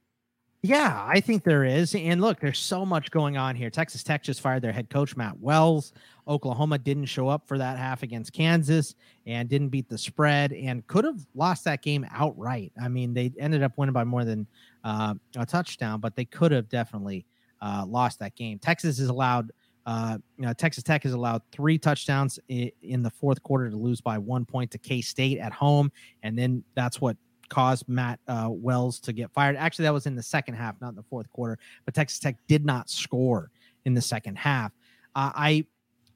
Yeah, 0.64 1.04
I 1.04 1.18
think 1.18 1.42
there 1.42 1.64
is. 1.64 1.92
And 1.92 2.20
look, 2.20 2.38
there's 2.38 2.60
so 2.60 2.86
much 2.86 3.10
going 3.10 3.36
on 3.36 3.56
here. 3.56 3.68
Texas 3.68 4.04
Tech 4.04 4.22
just 4.22 4.40
fired 4.40 4.62
their 4.62 4.70
head 4.70 4.88
coach, 4.88 5.16
Matt 5.16 5.40
Wells. 5.40 5.92
Oklahoma 6.28 6.78
didn't 6.78 7.06
show 7.06 7.26
up 7.26 7.48
for 7.48 7.58
that 7.58 7.78
half 7.78 8.04
against 8.04 8.32
Kansas 8.32 8.94
and 9.26 9.48
didn't 9.48 9.70
beat 9.70 9.88
the 9.88 9.98
spread 9.98 10.52
and 10.52 10.86
could 10.86 11.04
have 11.04 11.26
lost 11.34 11.64
that 11.64 11.82
game 11.82 12.06
outright. 12.12 12.70
I 12.80 12.86
mean, 12.86 13.12
they 13.12 13.32
ended 13.40 13.64
up 13.64 13.76
winning 13.76 13.92
by 13.92 14.04
more 14.04 14.24
than 14.24 14.46
uh, 14.84 15.14
a 15.36 15.44
touchdown, 15.44 15.98
but 15.98 16.14
they 16.14 16.26
could 16.26 16.52
have 16.52 16.68
definitely 16.68 17.26
uh, 17.60 17.84
lost 17.88 18.20
that 18.20 18.36
game. 18.36 18.60
Texas 18.60 19.00
is 19.00 19.08
allowed. 19.08 19.50
Uh, 19.84 20.16
you 20.38 20.46
know, 20.46 20.52
Texas 20.52 20.84
Tech 20.84 21.02
has 21.02 21.12
allowed 21.12 21.42
three 21.50 21.76
touchdowns 21.76 22.38
in, 22.46 23.02
the 23.02 23.10
fourth 23.10 23.42
quarter 23.42 23.68
to 23.68 23.74
lose 23.76 24.00
by 24.00 24.16
one 24.16 24.44
point 24.44 24.70
to 24.70 24.78
K 24.78 25.00
State 25.00 25.38
at 25.38 25.52
home, 25.52 25.90
and 26.22 26.38
then 26.38 26.62
that's 26.76 27.00
what 27.00 27.16
caused 27.52 27.86
Matt 27.86 28.18
uh, 28.26 28.48
Wells 28.50 28.98
to 29.00 29.12
get 29.12 29.30
fired. 29.30 29.56
Actually, 29.56 29.82
that 29.84 29.92
was 29.92 30.06
in 30.06 30.16
the 30.16 30.22
second 30.22 30.54
half, 30.54 30.80
not 30.80 30.88
in 30.88 30.94
the 30.94 31.02
fourth 31.02 31.30
quarter. 31.32 31.58
But 31.84 31.92
Texas 31.92 32.18
Tech 32.18 32.36
did 32.48 32.64
not 32.64 32.88
score 32.88 33.50
in 33.84 33.92
the 33.92 34.00
second 34.00 34.38
half. 34.38 34.72
Uh, 35.14 35.30
I 35.34 35.66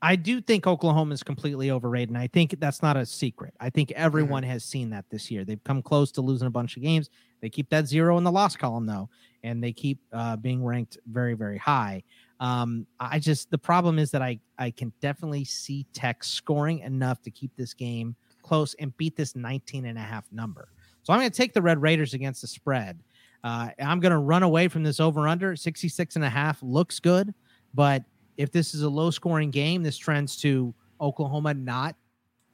I 0.00 0.16
do 0.16 0.40
think 0.40 0.66
Oklahoma 0.66 1.12
is 1.12 1.22
completely 1.22 1.70
overrated, 1.70 2.08
and 2.08 2.18
I 2.18 2.26
think 2.26 2.58
that's 2.58 2.82
not 2.82 2.96
a 2.96 3.04
secret. 3.04 3.52
I 3.60 3.68
think 3.68 3.92
everyone 3.92 4.42
mm-hmm. 4.42 4.52
has 4.52 4.64
seen 4.64 4.90
that 4.90 5.04
this 5.10 5.30
year. 5.30 5.44
They've 5.44 5.62
come 5.62 5.82
close 5.82 6.10
to 6.12 6.22
losing 6.22 6.46
a 6.46 6.50
bunch 6.50 6.76
of 6.76 6.82
games. 6.82 7.10
They 7.42 7.50
keep 7.50 7.68
that 7.68 7.86
zero 7.86 8.16
in 8.16 8.24
the 8.24 8.32
loss 8.32 8.56
column 8.56 8.86
though, 8.86 9.10
and 9.42 9.62
they 9.62 9.72
keep 9.72 10.00
uh, 10.14 10.36
being 10.36 10.64
ranked 10.64 10.96
very, 11.06 11.34
very 11.34 11.58
high. 11.58 12.02
Um, 12.40 12.86
I 12.98 13.18
just 13.18 13.50
the 13.50 13.58
problem 13.58 13.98
is 13.98 14.10
that 14.12 14.22
I 14.22 14.40
I 14.58 14.70
can 14.70 14.90
definitely 15.02 15.44
see 15.44 15.86
Tech 15.92 16.24
scoring 16.24 16.78
enough 16.78 17.20
to 17.22 17.30
keep 17.30 17.54
this 17.56 17.74
game 17.74 18.16
close 18.42 18.74
and 18.78 18.96
beat 18.96 19.16
this 19.16 19.36
19 19.36 19.84
and 19.84 19.98
a 19.98 20.02
half 20.02 20.24
number. 20.32 20.68
So 21.06 21.12
I'm 21.12 21.20
going 21.20 21.30
to 21.30 21.36
take 21.36 21.52
the 21.52 21.62
Red 21.62 21.80
Raiders 21.80 22.14
against 22.14 22.40
the 22.40 22.48
spread. 22.48 22.98
Uh, 23.44 23.68
I'm 23.78 24.00
going 24.00 24.10
to 24.10 24.18
run 24.18 24.42
away 24.42 24.66
from 24.66 24.82
this 24.82 24.98
over 24.98 25.28
under 25.28 25.54
66 25.54 26.16
and 26.16 26.24
a 26.24 26.28
half 26.28 26.60
looks 26.64 26.98
good, 26.98 27.32
but 27.74 28.02
if 28.36 28.50
this 28.50 28.74
is 28.74 28.82
a 28.82 28.88
low 28.88 29.12
scoring 29.12 29.52
game, 29.52 29.84
this 29.84 29.96
trends 29.96 30.36
to 30.38 30.74
Oklahoma 31.00 31.54
not 31.54 31.94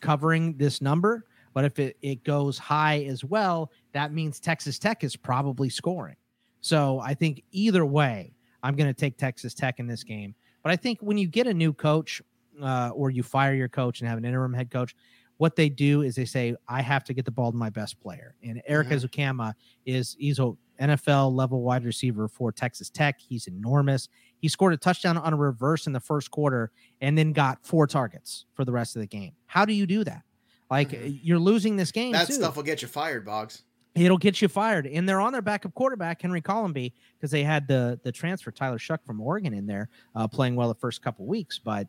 covering 0.01 0.55
this 0.59 0.83
number. 0.83 1.25
But 1.55 1.65
if 1.65 1.79
it, 1.79 1.97
it 2.03 2.25
goes 2.25 2.59
high 2.59 3.05
as 3.05 3.25
well, 3.25 3.73
that 3.93 4.13
means 4.13 4.39
Texas 4.39 4.79
Tech 4.79 5.03
is 5.03 5.17
probably 5.17 5.71
scoring. 5.71 6.17
So 6.61 7.01
I 7.01 7.15
think 7.15 7.43
either 7.53 7.87
way, 7.87 8.35
I'm 8.63 8.77
going 8.77 8.87
to 8.87 8.93
take 8.93 9.17
Texas 9.17 9.55
Tech 9.55 9.79
in 9.79 9.87
this 9.87 10.05
game. 10.05 10.35
But 10.63 10.73
I 10.73 10.77
think 10.77 10.99
when 11.01 11.17
you 11.17 11.27
get 11.27 11.47
a 11.47 11.55
new 11.55 11.73
coach 11.73 12.21
uh, 12.63 12.91
or 12.95 13.09
you 13.09 13.23
fire 13.23 13.55
your 13.55 13.71
coach 13.71 14.01
and 14.01 14.11
have 14.11 14.19
an 14.19 14.27
interim 14.27 14.53
head 14.53 14.71
coach, 14.71 14.95
what 15.43 15.57
they 15.57 15.69
do 15.69 16.03
is 16.03 16.15
they 16.15 16.25
say, 16.25 16.55
I 16.69 16.83
have 16.83 17.03
to 17.03 17.13
get 17.13 17.25
the 17.25 17.33
ball 17.33 17.51
to 17.51 17.59
my 17.59 17.69
best 17.69 18.01
player. 18.01 18.37
And 18.45 18.63
Eric 18.65 18.91
mm-hmm. 18.91 19.05
Ezukanma 19.05 19.55
is 19.85 20.15
he's 20.17 20.39
a 20.39 20.53
NFL 20.81 21.35
level 21.35 21.63
wide 21.63 21.85
receiver 21.85 22.29
for 22.29 22.53
Texas 22.53 22.89
Tech. 22.91 23.19
He's 23.19 23.49
enormous. 23.49 24.09
He 24.39 24.47
scored 24.47 24.73
a 24.73 24.77
touchdown 24.77 25.19
on 25.19 25.33
a 25.33 25.37
reverse 25.37 25.89
in 25.89 25.93
the 25.93 25.99
first 25.99 26.31
quarter 26.31 26.71
and 27.01 27.19
then 27.19 27.33
got 27.33 27.59
four 27.67 27.89
targets 27.89 28.47
for 28.55 28.65
the 28.65 28.71
rest 28.71 28.95
of 28.95 29.01
the 29.01 29.09
game. 29.09 29.33
How 29.47 29.65
do 29.65 29.73
you 29.73 29.85
do 29.85 30.05
that? 30.05 30.23
Like 30.71 30.91
mm-hmm. 30.91 31.17
you're 31.21 31.41
losing 31.41 31.75
this 31.75 31.91
game. 31.91 32.13
That 32.13 32.29
too. 32.29 32.35
stuff 32.35 32.55
will 32.55 32.63
get 32.63 32.81
you 32.81 32.87
fired, 32.87 33.27
Boggs. 33.27 33.65
It'll 33.97 34.19
get 34.19 34.41
you 34.41 34.47
fired. 34.47 34.87
And 34.87 35.09
they're 35.09 35.21
on 35.21 35.33
their 35.33 35.43
backup 35.43 35.75
quarterback, 35.75 36.23
Henry 36.23 36.41
Colombi, 36.41 36.95
because 37.19 37.33
they 37.33 37.43
had 37.43 37.67
the 37.67 37.99
the 38.05 38.13
transfer 38.13 38.53
Tyler 38.53 38.79
Shough 38.79 39.05
from 39.05 39.21
Oregon 39.21 39.55
in 39.55 39.67
there 39.67 39.89
uh, 40.15 40.29
playing 40.29 40.55
well 40.55 40.69
the 40.69 40.77
first 40.77 41.03
couple 41.03 41.27
weeks. 41.27 41.59
But 41.59 41.89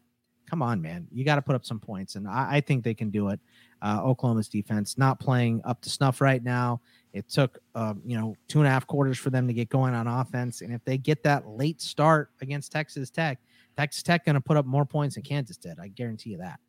come 0.49 0.61
on, 0.61 0.81
man, 0.81 1.07
you 1.11 1.23
got 1.23 1.35
to 1.35 1.41
put 1.41 1.55
up 1.55 1.65
some 1.65 1.79
points, 1.79 2.15
and 2.15 2.27
I, 2.27 2.55
I 2.55 2.61
think 2.61 2.83
they 2.83 2.93
can 2.93 3.09
do 3.09 3.29
it. 3.29 3.39
Uh, 3.81 4.01
Oklahoma's 4.01 4.47
defense 4.47 4.97
not 4.97 5.19
playing 5.19 5.61
up 5.65 5.81
to 5.81 5.89
snuff 5.89 6.21
right 6.21 6.43
now. 6.43 6.79
It 7.11 7.29
took 7.29 7.59
uh, 7.75 7.93
you 8.05 8.17
know 8.17 8.35
two 8.47 8.59
and 8.59 8.67
a 8.67 8.71
half 8.71 8.87
quarters 8.87 9.17
for 9.17 9.29
them 9.29 9.47
to 9.47 9.53
get 9.53 9.69
going 9.69 9.93
on 9.93 10.07
offense, 10.07 10.61
and 10.61 10.73
if 10.73 10.83
they 10.85 10.97
get 10.97 11.23
that 11.23 11.47
late 11.47 11.81
start 11.81 12.29
against 12.41 12.71
Texas 12.71 13.09
Tech, 13.09 13.39
Texas 13.77 14.03
Tech 14.03 14.25
going 14.25 14.35
to 14.35 14.41
put 14.41 14.57
up 14.57 14.65
more 14.65 14.85
points 14.85 15.15
than 15.15 15.23
Kansas 15.23 15.57
did. 15.57 15.79
I 15.79 15.87
guarantee 15.89 16.31
you 16.31 16.37
that. 16.37 16.59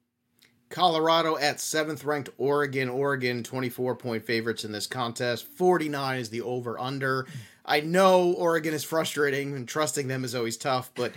Colorado 0.70 1.36
at 1.36 1.60
seventh 1.60 2.04
ranked 2.04 2.30
Oregon. 2.36 2.88
Oregon 2.88 3.42
24 3.44 3.94
point 3.94 4.24
favorites 4.24 4.64
in 4.64 4.72
this 4.72 4.86
contest. 4.86 5.46
49 5.46 6.18
is 6.18 6.30
the 6.30 6.40
over 6.40 6.80
under. 6.80 7.26
I 7.64 7.80
know 7.80 8.32
Oregon 8.32 8.74
is 8.74 8.82
frustrating 8.84 9.54
and 9.54 9.68
trusting 9.68 10.08
them 10.08 10.24
is 10.24 10.34
always 10.34 10.56
tough, 10.56 10.90
but 10.94 11.12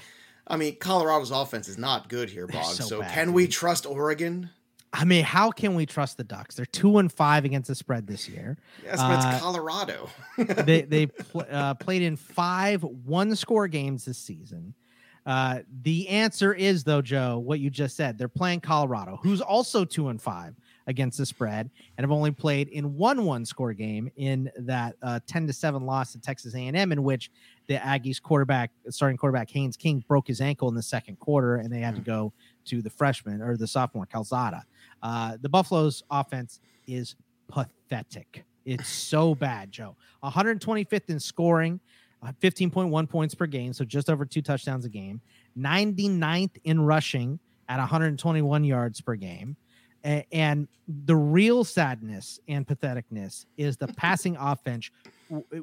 I 0.50 0.58
mean, 0.58 0.76
Colorado's 0.78 1.32
offense 1.32 1.68
is 1.68 1.78
not 1.78 2.10
good 2.10 2.30
here, 2.30 2.48
Bob. 2.48 2.66
So, 2.66 2.84
so 2.84 3.00
bad, 3.02 3.12
can 3.14 3.28
dude. 3.28 3.36
we 3.36 3.48
trust 3.48 3.86
Oregon? 3.86 4.50
I 4.94 5.04
mean, 5.04 5.24
how 5.24 5.52
can 5.52 5.76
we 5.76 5.86
trust 5.86 6.18
the 6.18 6.24
Ducks? 6.24 6.56
They're 6.56 6.66
two 6.66 6.98
and 6.98 7.12
five 7.12 7.46
against 7.46 7.68
the 7.68 7.76
spread 7.76 8.08
this 8.08 8.30
year. 8.30 8.58
Yes, 8.84 8.98
but 8.98 9.26
uh, 9.26 9.32
it's 9.32 9.42
Colorado. 9.42 10.10
they 10.38 10.84
they 10.84 11.06
pl- 11.08 11.46
uh, 11.50 11.74
played 11.74 12.02
in 12.02 12.16
five 12.16 12.84
one 12.84 13.36
score 13.36 13.68
games 13.68 14.06
this 14.06 14.18
season. 14.18 14.74
Uh, 15.26 15.60
the 15.82 16.08
answer 16.08 16.54
is 16.54 16.86
though, 16.86 17.02
Joe, 17.02 17.38
what 17.38 17.60
you 17.60 17.70
just 17.70 17.98
said. 17.98 18.18
They're 18.18 18.30
playing 18.30 18.62
Colorado, 18.62 19.20
who's 19.22 19.42
also 19.42 19.84
two 19.84 20.08
and 20.08 20.22
five 20.22 20.56
against 20.88 21.18
the 21.18 21.26
spread, 21.26 21.70
and 21.98 22.04
have 22.04 22.12
only 22.12 22.32
played 22.32 22.70
in 22.70 22.96
one 22.96 23.24
one 23.26 23.46
score 23.46 23.74
game 23.74 24.10
in 24.16 24.50
that 24.58 24.96
uh, 25.04 25.20
ten 25.28 25.46
to 25.46 25.54
seven 25.54 25.86
loss 25.86 26.14
to 26.14 26.20
Texas 26.20 26.56
A 26.56 26.60
and 26.60 26.76
M, 26.76 26.92
in 26.92 27.04
which 27.04 27.30
the 27.68 27.76
Aggies 27.76 28.22
quarterback, 28.22 28.72
starting 28.90 29.18
quarterback 29.18 29.50
Haynes 29.52 29.78
King, 29.78 30.04
broke 30.08 30.28
his 30.28 30.42
ankle 30.42 30.70
in 30.70 30.76
the 30.76 30.82
second 30.82 31.20
quarter, 31.20 31.58
and 31.58 31.72
they 31.72 31.80
had 31.80 31.96
to 31.96 32.02
go 32.02 32.34
to 32.66 32.82
the 32.82 32.90
freshman 32.90 33.42
or 33.42 33.58
the 33.58 33.68
sophomore 33.68 34.06
Calzada. 34.06 34.64
Uh, 35.04 35.38
the 35.42 35.50
buffalo's 35.50 36.04
offense 36.10 36.60
is 36.88 37.16
pathetic. 37.48 38.44
It's 38.66 38.90
so 38.90 39.36
bad, 39.36 39.72
Joe. 39.72 39.96
125th 40.24 41.10
in 41.10 41.20
scoring. 41.20 41.80
15.1 42.42 43.08
points 43.08 43.36
per 43.36 43.46
game, 43.46 43.72
so 43.74 43.86
just 43.86 44.10
over 44.10 44.26
two 44.26 44.42
touchdowns 44.42 44.86
a 44.86 44.90
game. 44.90 45.22
99th 45.58 46.58
in 46.64 46.82
rushing 46.82 47.40
at 47.70 47.78
121 47.78 48.64
yards 48.64 49.02
per 49.02 49.16
game. 49.16 49.56
And 50.04 50.68
the 50.88 51.16
real 51.16 51.64
sadness 51.64 52.40
and 52.48 52.66
patheticness 52.66 53.46
is 53.58 53.78
the 53.78 53.88
passing 53.98 54.38
offense, 54.38 54.90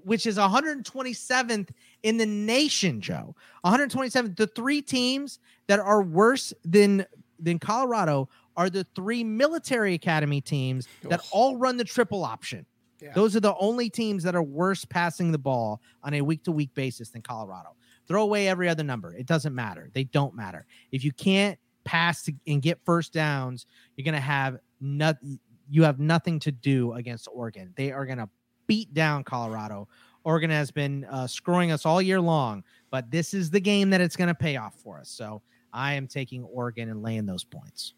which 0.05 0.27
is 0.27 0.37
127th 0.37 1.71
in 2.03 2.17
the 2.17 2.27
nation, 2.27 3.01
Joe. 3.01 3.35
127th. 3.65 4.37
The 4.37 4.47
three 4.49 4.83
teams 4.83 5.39
that 5.67 5.81
are 5.81 6.03
worse 6.03 6.53
than 6.65 7.07
than 7.41 7.59
Colorado 7.59 8.29
are 8.57 8.71
the 8.71 8.87
three 8.95 9.25
military 9.25 9.95
academy 9.95 10.41
teams 10.41 10.87
that 11.03 11.21
all 11.31 11.57
run 11.57 11.77
the 11.77 11.85
triple 11.85 12.25
option. 12.25 12.65
Yeah. 13.01 13.13
Those 13.13 13.35
are 13.37 13.41
the 13.41 13.57
only 13.57 13.91
teams 13.91 14.23
that 14.23 14.35
are 14.35 14.43
worse 14.43 14.85
passing 14.85 15.33
the 15.33 15.39
ball 15.39 15.81
on 16.03 16.15
a 16.15 16.23
week 16.23 16.45
to 16.45 16.53
week 16.53 16.73
basis 16.75 17.11
than 17.11 17.23
Colorado. 17.23 17.71
Throw 18.07 18.23
away 18.23 18.49
every 18.49 18.69
other 18.69 18.85
number. 18.85 19.15
It 19.15 19.27
doesn't 19.27 19.55
matter. 19.55 19.91
They 19.93 20.05
don't 20.05 20.35
matter. 20.35 20.67
If 20.93 21.05
you 21.05 21.13
can't 21.13 21.59
pass 21.85 22.23
to, 22.25 22.33
and 22.47 22.63
get 22.63 22.79
first 22.85 23.13
downs, 23.13 23.67
you're 23.97 24.05
going 24.05 24.15
to 24.15 24.21
have 24.21 24.59
nothing. 24.81 25.39
you 25.69 25.83
have 25.85 25.99
nothing 25.99 26.41
to 26.41 26.53
do 26.53 26.93
against 26.93 27.29
Oregon. 27.33 27.73
They 27.77 27.93
are 27.93 28.07
going 28.07 28.19
to 28.19 28.29
beat 28.67 28.93
down 28.95 29.25
Colorado. 29.25 29.89
Oregon 30.25 30.51
has 30.51 30.71
been 30.71 31.05
uh, 31.05 31.27
screwing 31.27 31.71
us 31.71 31.85
all 31.85 32.01
year 32.01 32.21
long, 32.21 32.65
but 32.91 33.11
this 33.11 33.35
is 33.35 33.51
the 33.51 33.61
game 33.61 33.91
that 33.91 34.01
it's 34.01 34.17
going 34.17 34.29
to 34.29 34.35
pay 34.35 34.57
off 34.57 34.75
for 34.83 34.99
us. 34.99 35.11
So 35.11 35.43
I 35.73 35.95
am 35.95 36.07
taking 36.07 36.45
Oregon 36.45 36.89
and 36.89 37.03
laying 37.03 37.27
those 37.27 37.45
points. 37.45 37.95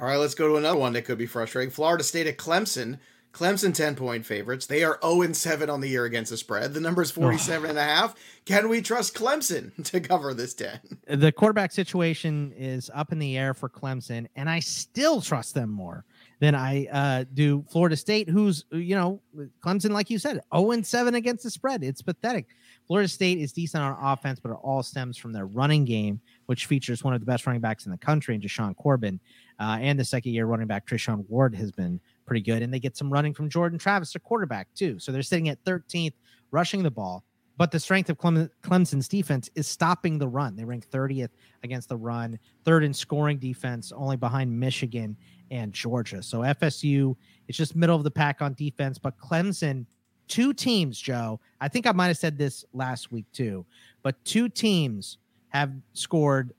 All 0.00 0.06
right, 0.06 0.16
let's 0.16 0.34
go 0.34 0.46
to 0.48 0.56
another 0.56 0.78
one 0.78 0.92
that 0.92 1.02
could 1.02 1.18
be 1.18 1.26
frustrating. 1.26 1.70
Florida 1.70 2.04
State 2.04 2.26
at 2.26 2.36
Clemson. 2.36 2.98
Clemson 3.32 3.72
10 3.72 3.94
point 3.94 4.26
favorites. 4.26 4.66
They 4.66 4.82
are 4.82 4.98
0 5.02 5.32
7 5.32 5.70
on 5.70 5.80
the 5.80 5.88
year 5.88 6.04
against 6.04 6.30
the 6.30 6.36
spread. 6.36 6.74
The 6.74 6.80
number 6.80 7.00
is 7.02 7.10
47 7.10 7.70
and 7.70 7.78
a 7.78 7.82
half. 7.82 8.14
Can 8.44 8.68
we 8.68 8.82
trust 8.82 9.14
Clemson 9.14 9.72
to 9.90 10.00
cover 10.00 10.34
this 10.34 10.54
10? 10.54 10.80
The 11.06 11.30
quarterback 11.30 11.72
situation 11.72 12.52
is 12.56 12.90
up 12.92 13.12
in 13.12 13.18
the 13.18 13.38
air 13.38 13.54
for 13.54 13.68
Clemson, 13.68 14.26
and 14.34 14.50
I 14.50 14.60
still 14.60 15.20
trust 15.20 15.54
them 15.54 15.70
more 15.70 16.04
than 16.40 16.54
I 16.54 16.86
uh, 16.86 17.24
do 17.32 17.64
Florida 17.70 17.96
State, 17.96 18.28
who's, 18.28 18.64
you 18.72 18.96
know, 18.96 19.20
Clemson, 19.64 19.90
like 19.90 20.10
you 20.10 20.18
said, 20.18 20.40
0 20.54 20.82
7 20.82 21.14
against 21.14 21.44
the 21.44 21.50
spread. 21.50 21.84
It's 21.84 22.02
pathetic. 22.02 22.46
Florida 22.86 23.08
State 23.08 23.38
is 23.38 23.52
decent 23.52 23.84
on 23.84 23.96
offense, 24.00 24.40
but 24.40 24.50
it 24.50 24.58
all 24.62 24.82
stems 24.82 25.16
from 25.16 25.32
their 25.32 25.46
running 25.46 25.84
game, 25.84 26.20
which 26.46 26.66
features 26.66 27.04
one 27.04 27.14
of 27.14 27.20
the 27.20 27.26
best 27.26 27.46
running 27.46 27.60
backs 27.60 27.86
in 27.86 27.92
the 27.92 27.98
country, 27.98 28.34
in 28.34 28.40
Jashaun 28.40 28.74
Corbin. 28.74 29.20
Uh, 29.60 29.78
and 29.80 30.00
the 30.00 30.04
second 30.04 30.32
year 30.32 30.46
running 30.46 30.66
back, 30.66 30.86
Treshaun 30.86 31.24
Ward, 31.28 31.54
has 31.54 31.70
been 31.70 32.00
pretty 32.30 32.42
good. 32.42 32.62
And 32.62 32.72
they 32.72 32.78
get 32.78 32.96
some 32.96 33.12
running 33.12 33.34
from 33.34 33.48
Jordan 33.48 33.76
Travis, 33.76 34.12
their 34.12 34.20
quarterback, 34.20 34.68
too. 34.72 35.00
So 35.00 35.10
they're 35.10 35.20
sitting 35.20 35.48
at 35.48 35.64
13th, 35.64 36.12
rushing 36.52 36.84
the 36.84 36.90
ball. 36.90 37.24
But 37.56 37.72
the 37.72 37.80
strength 37.80 38.08
of 38.08 38.18
Clemson's 38.18 39.08
defense 39.08 39.50
is 39.56 39.66
stopping 39.66 40.16
the 40.16 40.28
run. 40.28 40.54
They 40.54 40.64
rank 40.64 40.88
30th 40.88 41.30
against 41.64 41.88
the 41.88 41.96
run, 41.96 42.38
third 42.64 42.84
in 42.84 42.94
scoring 42.94 43.38
defense, 43.38 43.90
only 43.90 44.16
behind 44.16 44.60
Michigan 44.60 45.16
and 45.50 45.72
Georgia. 45.72 46.22
So 46.22 46.42
FSU, 46.42 47.16
is 47.48 47.56
just 47.56 47.74
middle 47.74 47.96
of 47.96 48.04
the 48.04 48.12
pack 48.12 48.42
on 48.42 48.54
defense. 48.54 48.96
But 48.96 49.18
Clemson, 49.18 49.86
two 50.28 50.54
teams, 50.54 51.00
Joe, 51.00 51.40
I 51.60 51.66
think 51.66 51.84
I 51.84 51.90
might 51.90 52.06
have 52.06 52.18
said 52.18 52.38
this 52.38 52.64
last 52.72 53.10
week 53.10 53.26
too, 53.32 53.66
but 54.04 54.24
two 54.24 54.48
teams 54.48 55.18
have 55.48 55.72
scored 55.94 56.52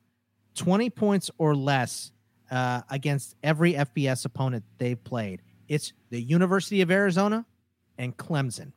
20 0.55 0.89
points 0.89 1.31
or 1.37 1.55
less 1.55 2.11
uh, 2.51 2.81
against 2.89 3.35
every 3.41 3.73
FBS 3.73 4.25
opponent 4.25 4.65
they've 4.77 5.01
played. 5.01 5.41
It's 5.71 5.93
the 6.09 6.21
University 6.21 6.81
of 6.81 6.91
Arizona 6.91 7.45
and 7.97 8.17
Clemson. 8.17 8.73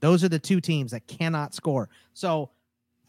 Those 0.00 0.24
are 0.24 0.30
the 0.30 0.38
two 0.38 0.58
teams 0.58 0.92
that 0.92 1.06
cannot 1.06 1.52
score. 1.52 1.90
So 2.14 2.48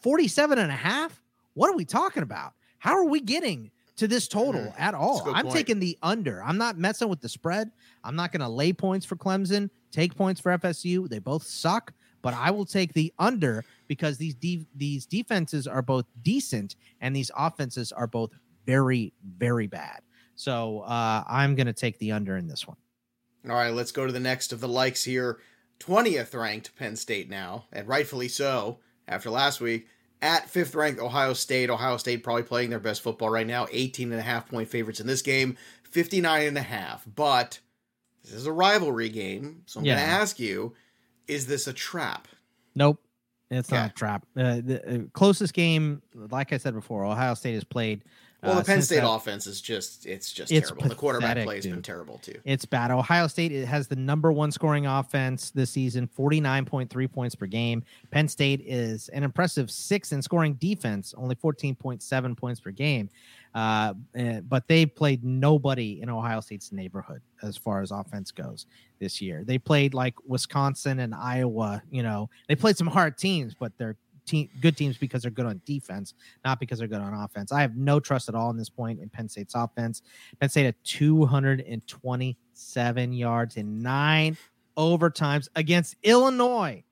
47 0.01 0.59
and 0.59 0.69
a 0.69 0.75
half? 0.75 1.23
What 1.53 1.69
are 1.69 1.77
we 1.77 1.85
talking 1.85 2.23
about? 2.23 2.51
How 2.77 2.91
are 2.97 3.05
we 3.05 3.21
getting 3.21 3.71
to 3.95 4.09
this 4.09 4.27
total 4.27 4.73
at 4.77 4.93
all? 4.93 5.21
I'm 5.33 5.45
point. 5.45 5.55
taking 5.55 5.79
the 5.79 5.97
under. 6.03 6.43
I'm 6.43 6.57
not 6.57 6.77
messing 6.77 7.07
with 7.07 7.21
the 7.21 7.29
spread. 7.29 7.71
I'm 8.03 8.17
not 8.17 8.33
going 8.33 8.41
to 8.41 8.49
lay 8.49 8.73
points 8.73 9.05
for 9.05 9.15
Clemson, 9.15 9.69
take 9.91 10.13
points 10.13 10.41
for 10.41 10.57
FSU. 10.57 11.07
They 11.07 11.19
both 11.19 11.43
suck, 11.43 11.93
but 12.21 12.33
I 12.33 12.51
will 12.51 12.65
take 12.65 12.91
the 12.91 13.13
under 13.17 13.63
because 13.87 14.17
these 14.17 14.35
de- 14.35 14.67
these 14.75 15.05
defenses 15.05 15.67
are 15.67 15.81
both 15.81 16.05
decent 16.21 16.75
and 16.99 17.15
these 17.15 17.31
offenses 17.37 17.93
are 17.93 18.07
both 18.07 18.31
very 18.65 19.13
very 19.37 19.67
bad. 19.67 20.01
So 20.35 20.81
uh, 20.81 21.23
I'm 21.29 21.55
going 21.55 21.67
to 21.67 21.73
take 21.73 21.97
the 21.99 22.11
under 22.11 22.35
in 22.35 22.49
this 22.49 22.67
one. 22.67 22.75
All 23.49 23.55
right, 23.55 23.73
let's 23.73 23.91
go 23.91 24.05
to 24.05 24.11
the 24.11 24.19
next 24.19 24.51
of 24.51 24.59
the 24.59 24.67
likes 24.67 25.03
here. 25.03 25.39
20th 25.79 26.33
ranked 26.33 26.75
Penn 26.75 26.95
State 26.95 27.29
now, 27.29 27.65
and 27.71 27.87
rightfully 27.87 28.27
so 28.27 28.79
after 29.07 29.29
last 29.29 29.61
week. 29.61 29.87
At 30.21 30.49
fifth 30.49 30.73
ranked 30.73 30.99
Ohio 30.99 31.33
State. 31.33 31.69
Ohio 31.69 31.97
State 31.97 32.23
probably 32.23 32.43
playing 32.43 32.69
their 32.69 32.79
best 32.79 33.01
football 33.01 33.29
right 33.29 33.45
now. 33.45 33.67
18 33.71 34.11
and 34.11 34.19
a 34.19 34.23
half 34.23 34.49
point 34.49 34.69
favorites 34.69 34.99
in 34.99 35.07
this 35.07 35.21
game, 35.21 35.57
59 35.83 36.47
and 36.47 36.57
a 36.57 36.61
half. 36.61 37.05
But 37.13 37.59
this 38.23 38.33
is 38.33 38.47
a 38.47 38.51
rivalry 38.51 39.09
game, 39.09 39.63
so 39.65 39.79
I'm 39.79 39.85
yeah. 39.85 39.95
going 39.95 40.07
to 40.07 40.13
ask 40.13 40.39
you 40.39 40.73
is 41.27 41.47
this 41.47 41.67
a 41.67 41.73
trap? 41.73 42.27
Nope. 42.75 42.99
It's 43.51 43.71
not 43.71 43.91
a 43.91 43.93
trap. 43.93 44.25
Uh, 44.35 44.61
the 44.63 44.81
uh, 44.87 44.99
closest 45.13 45.53
game, 45.53 46.01
like 46.15 46.51
I 46.51 46.57
said 46.57 46.73
before, 46.73 47.05
Ohio 47.05 47.35
State 47.35 47.53
has 47.53 47.63
played 47.63 48.03
Well, 48.45 48.55
the 48.55 48.61
uh, 48.61 48.63
Penn 48.63 48.81
State 48.81 48.97
that- 48.97 49.09
offense 49.09 49.47
is 49.47 49.61
just 49.61 50.05
it's 50.05 50.31
just 50.31 50.51
It's 50.51 50.69
terrible. 50.69 50.89
the 50.89 50.95
quarterback 50.95 51.29
pathetic, 51.29 51.45
play 51.45 51.55
has 51.57 51.65
been 51.65 51.81
terrible 51.81 52.17
too. 52.19 52.39
It's 52.43 52.65
bad. 52.65 52.91
Ohio 52.91 53.27
State 53.27 53.51
it 53.51 53.65
has 53.65 53.87
the 53.87 53.95
number 53.95 54.31
one 54.31 54.51
scoring 54.51 54.85
offense 54.85 55.51
this 55.51 55.71
season, 55.71 56.09
49.3 56.17 57.11
points 57.11 57.35
per 57.35 57.45
game. 57.45 57.83
Penn 58.11 58.27
State 58.27 58.61
is 58.65 59.09
an 59.09 59.23
impressive 59.23 59.69
six 59.71 60.11
in 60.11 60.21
scoring 60.21 60.53
defense, 60.55 61.13
only 61.17 61.35
14.7 61.35 62.37
points 62.37 62.59
per 62.59 62.71
game. 62.71 63.09
Uh, 63.53 63.93
eh, 64.15 64.41
but 64.41 64.67
they've 64.67 64.93
played 64.93 65.23
nobody 65.23 66.01
in 66.01 66.09
Ohio 66.09 66.41
State's 66.41 66.73
neighborhood 66.73 67.21
as 67.41 67.55
far 67.55 67.81
as 67.81 67.89
offense 67.91 68.29
goes 68.29 68.65
this 68.99 69.21
year. 69.21 69.45
They 69.45 69.57
played 69.57 69.93
like 69.93 70.13
Wisconsin 70.27 70.99
and 70.99 71.15
Iowa. 71.15 71.81
You 71.89 72.03
know, 72.03 72.29
they 72.49 72.55
played 72.55 72.75
some 72.75 72.87
hard 72.87 73.17
teams, 73.17 73.53
but 73.57 73.71
they're 73.77 73.95
team, 74.25 74.49
good 74.61 74.77
teams 74.77 74.97
because 74.97 75.21
they're 75.21 75.31
good 75.31 75.45
on 75.45 75.61
defense, 75.65 76.13
not 76.43 76.59
because 76.59 76.79
they're 76.79 76.87
good 76.87 77.01
on 77.01 77.13
offense. 77.13 77.51
I 77.51 77.61
have 77.61 77.75
no 77.75 77.99
trust 77.99 78.29
at 78.29 78.35
all 78.35 78.49
in 78.49 78.57
this 78.57 78.69
point 78.69 78.99
in 78.99 79.09
Penn 79.09 79.29
State's 79.29 79.53
offense. 79.55 80.01
Penn 80.39 80.49
State 80.49 80.65
had 80.65 80.75
227 80.83 83.13
yards 83.13 83.57
in 83.57 83.79
nine 83.79 84.37
overtimes 84.77 85.47
against 85.55 85.95
Illinois. 86.03 86.83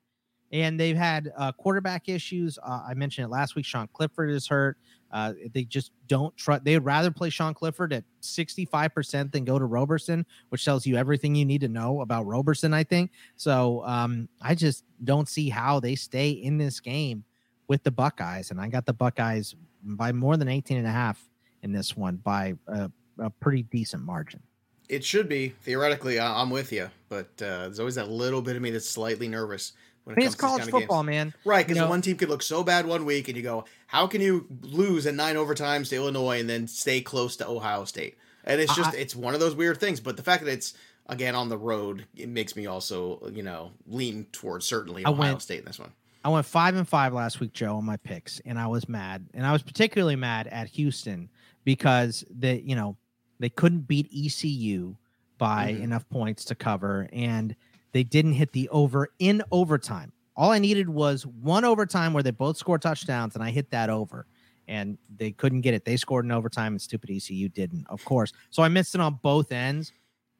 And 0.52 0.78
they've 0.78 0.96
had 0.96 1.32
uh, 1.36 1.52
quarterback 1.52 2.08
issues. 2.08 2.58
Uh, 2.62 2.82
I 2.86 2.94
mentioned 2.94 3.24
it 3.24 3.28
last 3.28 3.56
week. 3.56 3.64
Sean 3.64 3.88
Clifford 3.92 4.30
is 4.30 4.46
hurt. 4.46 4.76
Uh, 5.14 5.32
they 5.52 5.62
just 5.62 5.92
don't 6.08 6.36
trust. 6.36 6.64
They'd 6.64 6.78
rather 6.78 7.12
play 7.12 7.30
Sean 7.30 7.54
Clifford 7.54 7.92
at 7.92 8.02
65% 8.20 9.30
than 9.30 9.44
go 9.44 9.60
to 9.60 9.64
Roberson, 9.64 10.26
which 10.48 10.64
tells 10.64 10.84
you 10.84 10.96
everything 10.96 11.36
you 11.36 11.44
need 11.44 11.60
to 11.60 11.68
know 11.68 12.00
about 12.00 12.26
Roberson, 12.26 12.74
I 12.74 12.82
think. 12.82 13.12
So 13.36 13.84
um, 13.86 14.28
I 14.42 14.56
just 14.56 14.82
don't 15.04 15.28
see 15.28 15.48
how 15.48 15.78
they 15.78 15.94
stay 15.94 16.30
in 16.30 16.58
this 16.58 16.80
game 16.80 17.22
with 17.68 17.84
the 17.84 17.92
Buckeyes. 17.92 18.50
And 18.50 18.60
I 18.60 18.66
got 18.66 18.86
the 18.86 18.92
Buckeyes 18.92 19.54
by 19.84 20.10
more 20.10 20.36
than 20.36 20.48
18 20.48 20.78
and 20.78 20.86
a 20.86 20.90
half 20.90 21.24
in 21.62 21.70
this 21.70 21.96
one 21.96 22.16
by 22.16 22.54
a, 22.66 22.90
a 23.20 23.30
pretty 23.30 23.62
decent 23.62 24.02
margin. 24.02 24.42
It 24.88 25.04
should 25.04 25.28
be 25.28 25.50
theoretically. 25.62 26.18
I'm 26.18 26.50
with 26.50 26.72
you, 26.72 26.90
but 27.08 27.30
uh, 27.40 27.70
there's 27.70 27.78
always 27.78 27.94
that 27.94 28.10
little 28.10 28.42
bit 28.42 28.56
of 28.56 28.62
me 28.62 28.70
that's 28.70 28.90
slightly 28.90 29.28
nervous 29.28 29.74
I 30.06 30.10
mean, 30.14 30.26
it's 30.26 30.34
college 30.34 30.68
football, 30.68 31.02
man. 31.02 31.32
Right, 31.44 31.66
because 31.66 31.78
You 31.78 31.84
know- 31.84 31.88
one 31.90 32.02
team 32.02 32.16
could 32.16 32.28
look 32.28 32.42
so 32.42 32.62
bad 32.62 32.86
one 32.86 33.04
week, 33.06 33.28
and 33.28 33.36
you 33.36 33.42
go, 33.42 33.64
"How 33.86 34.06
can 34.06 34.20
you 34.20 34.46
lose 34.62 35.06
in 35.06 35.16
nine 35.16 35.36
overtimes 35.36 35.88
to 35.90 35.96
Illinois 35.96 36.40
and 36.40 36.48
then 36.48 36.68
stay 36.68 37.00
close 37.00 37.36
to 37.36 37.48
Ohio 37.48 37.84
State?" 37.84 38.16
And 38.44 38.60
it's 38.60 38.74
just 38.76 38.90
I- 38.94 38.98
it's 38.98 39.16
one 39.16 39.32
of 39.32 39.40
those 39.40 39.54
weird 39.54 39.80
things. 39.80 40.00
But 40.00 40.16
the 40.18 40.22
fact 40.22 40.44
that 40.44 40.50
it's 40.52 40.74
again 41.06 41.34
on 41.34 41.48
the 41.48 41.56
road, 41.58 42.06
it 42.14 42.28
makes 42.28 42.54
me 42.56 42.66
also 42.66 43.30
you 43.32 43.42
know 43.42 43.72
lean 43.86 44.26
towards 44.32 44.66
certainly 44.66 45.06
Ohio 45.06 45.18
went- 45.32 45.42
State 45.42 45.60
in 45.60 45.64
this 45.64 45.78
one. 45.78 45.92
I 46.22 46.28
went 46.28 46.46
five 46.46 46.74
and 46.76 46.88
five 46.88 47.12
last 47.12 47.40
week, 47.40 47.52
Joe, 47.52 47.76
on 47.76 47.84
my 47.84 47.96
picks, 47.98 48.40
and 48.46 48.58
I 48.58 48.66
was 48.66 48.88
mad, 48.88 49.26
and 49.34 49.46
I 49.46 49.52
was 49.52 49.62
particularly 49.62 50.16
mad 50.16 50.46
at 50.48 50.68
Houston 50.68 51.28
because 51.64 52.24
they, 52.30 52.60
you 52.60 52.74
know, 52.76 52.96
they 53.40 53.48
couldn't 53.50 53.86
beat 53.86 54.08
ECU 54.10 54.96
by 55.38 55.72
Mhm. 55.72 55.82
enough 55.82 56.08
points 56.08 56.44
to 56.46 56.54
cover, 56.54 57.08
and 57.12 57.56
they 57.94 58.02
didn't 58.02 58.32
hit 58.32 58.52
the 58.52 58.68
over 58.70 59.08
in 59.20 59.40
overtime. 59.52 60.12
All 60.36 60.50
I 60.50 60.58
needed 60.58 60.88
was 60.88 61.24
one 61.24 61.64
overtime 61.64 62.12
where 62.12 62.24
they 62.24 62.32
both 62.32 62.56
scored 62.56 62.82
touchdowns, 62.82 63.36
and 63.36 63.42
I 63.44 63.50
hit 63.50 63.70
that 63.70 63.88
over, 63.88 64.26
and 64.66 64.98
they 65.16 65.30
couldn't 65.30 65.60
get 65.60 65.74
it. 65.74 65.84
They 65.84 65.96
scored 65.96 66.24
in 66.24 66.32
overtime, 66.32 66.72
and 66.72 66.82
stupid 66.82 67.08
ECU 67.10 67.48
didn't, 67.48 67.86
of 67.88 68.04
course. 68.04 68.32
So 68.50 68.64
I 68.64 68.68
missed 68.68 68.96
it 68.96 69.00
on 69.00 69.20
both 69.22 69.52
ends. 69.52 69.92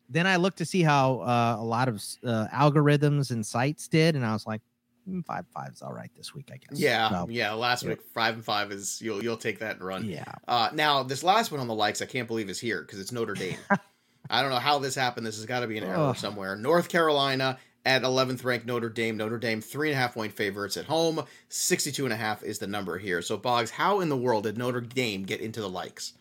Then 0.08 0.26
I 0.26 0.34
looked 0.37 0.58
to 0.58 0.64
see 0.64 0.82
how 0.82 1.20
uh, 1.20 1.56
a 1.58 1.64
lot 1.64 1.87
of 1.88 2.02
uh, 2.26 2.49
algorithms 2.52 3.30
and 3.30 3.46
sites 3.46 3.88
did, 3.88 4.16
and 4.16 4.26
I 4.26 4.32
was 4.32 4.46
like. 4.46 4.61
"Hmm, 5.06 5.20
five 5.20 5.44
five's 5.52 5.82
all 5.82 5.92
right 5.92 6.11
this 6.16 6.34
week, 6.34 6.50
I 6.50 6.56
guess. 6.56 6.80
Yeah, 6.80 7.11
So, 7.11 7.26
yeah. 7.28 7.52
Last 7.52 7.82
yeah. 7.82 7.90
week, 7.90 8.00
five 8.14 8.34
and 8.37 8.44
five 8.44 8.73
is 8.73 9.00
you'll 9.02 9.23
you'll 9.23 9.37
take 9.37 9.58
that 9.58 9.76
and 9.76 9.84
run. 9.84 10.04
yeah. 10.06 10.25
Uh, 10.49 10.70
now 10.73 11.02
this 11.02 11.23
last 11.23 11.52
one 11.52 11.61
on 11.61 11.68
the 11.68 11.75
likes, 11.75 12.00
I 12.00 12.06
can't 12.06 12.26
believe 12.26 12.49
is 12.49 12.58
here 12.58 12.80
because 12.80 12.99
it's 12.99 13.12
Notre 13.12 13.34
Dame. 13.34 13.58
I 14.31 14.40
don't 14.43 14.50
know 14.50 14.59
how 14.59 14.78
this 14.78 14.95
happened. 14.95 15.26
This 15.26 15.37
has 15.37 15.47
got 15.47 15.61
to 15.61 15.66
be 15.66 15.78
an 15.78 15.85
error 15.85 15.97
Ugh. 16.11 16.16
somewhere. 16.16 16.57
North 16.57 16.88
Carolina 16.88 17.59
at 17.85 18.02
11th 18.02 18.43
ranked 18.45 18.66
Notre 18.66 18.88
Dame. 18.88 19.16
Notre 19.16 19.38
Dame 19.38 19.61
three 19.61 19.90
and 19.90 19.99
a 19.99 20.00
half 20.00 20.14
point 20.14 20.32
favorites 20.32 20.76
at 20.76 20.87
home. 20.87 21.23
62 21.49 22.04
and 22.04 22.13
a 22.13 22.17
half 22.17 22.43
is 22.43 22.58
the 22.58 22.67
number 22.67 22.99
here. 22.99 23.21
So 23.23 23.37
Boggs, 23.37 23.71
how 23.71 24.00
in 24.00 24.08
the 24.08 24.17
world 24.17 24.45
did 24.45 24.56
Notre 24.56 24.80
Dame 24.80 25.25
get 25.25 25.41
into 25.41 25.60
the 25.60 25.69
likes? 25.69 26.15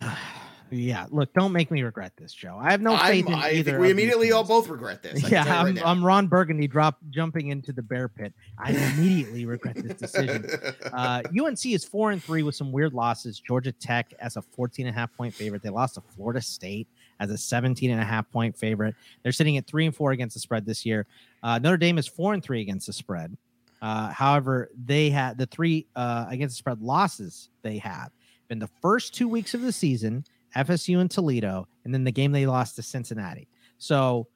Yeah, 0.70 1.06
look, 1.10 1.32
don't 1.32 1.52
make 1.52 1.70
me 1.70 1.82
regret 1.82 2.12
this, 2.18 2.30
Joe. 2.34 2.58
I 2.60 2.72
have 2.72 2.82
no 2.82 2.92
I'm- 2.92 3.06
faith 3.10 3.26
in 3.26 3.32
I 3.32 3.52
either. 3.52 3.70
think 3.70 3.78
we 3.80 3.90
immediately 3.90 4.32
all 4.32 4.44
both 4.44 4.68
regret 4.68 5.02
this. 5.02 5.24
I 5.24 5.28
Yeah, 5.28 5.44
I'm, 5.60 5.74
right 5.76 5.86
I'm 5.86 6.04
Ron 6.04 6.26
Burgundy 6.26 6.66
drop 6.66 6.98
jumping 7.08 7.48
into 7.48 7.72
the 7.72 7.80
bear 7.80 8.06
pit. 8.06 8.34
I 8.58 8.72
immediately 8.72 9.46
regret 9.46 9.76
this 9.76 9.94
decision. 9.94 10.44
Uh, 10.92 11.22
UNC 11.42 11.64
is 11.64 11.84
four 11.86 12.10
and 12.10 12.22
three 12.22 12.42
with 12.42 12.54
some 12.54 12.70
weird 12.70 12.92
losses. 12.92 13.40
Georgia 13.40 13.72
Tech 13.72 14.12
as 14.18 14.36
a 14.36 14.42
14 14.42 14.86
and 14.86 14.94
a 14.94 14.98
half 14.98 15.10
point 15.16 15.32
favorite. 15.32 15.62
They 15.62 15.70
lost 15.70 15.94
to 15.94 16.02
Florida 16.14 16.42
State 16.42 16.86
as 17.20 17.30
a 17.30 17.38
17 17.38 17.90
and 17.90 18.00
a 18.00 18.04
half 18.04 18.30
point 18.30 18.56
favorite. 18.56 18.94
They're 19.22 19.32
sitting 19.32 19.56
at 19.56 19.66
three 19.66 19.86
and 19.86 19.94
four 19.94 20.12
against 20.12 20.34
the 20.34 20.40
spread 20.40 20.66
this 20.66 20.86
year. 20.86 21.06
Uh, 21.42 21.58
Notre 21.58 21.76
Dame 21.76 21.98
is 21.98 22.06
four 22.06 22.34
and 22.34 22.42
three 22.42 22.60
against 22.60 22.86
the 22.86 22.92
spread. 22.92 23.36
Uh, 23.80 24.10
however, 24.10 24.70
they 24.84 25.10
had 25.10 25.38
the 25.38 25.46
three 25.46 25.86
uh, 25.94 26.26
against 26.28 26.56
the 26.56 26.58
spread 26.58 26.80
losses 26.80 27.48
they 27.62 27.78
have 27.78 28.10
been 28.48 28.58
the 28.58 28.70
first 28.80 29.14
two 29.14 29.28
weeks 29.28 29.54
of 29.54 29.60
the 29.60 29.72
season, 29.72 30.24
FSU 30.56 31.00
and 31.00 31.10
Toledo, 31.10 31.68
and 31.84 31.92
then 31.92 32.04
the 32.04 32.10
game 32.10 32.32
they 32.32 32.46
lost 32.46 32.76
to 32.76 32.82
Cincinnati. 32.82 33.46
So 33.76 34.26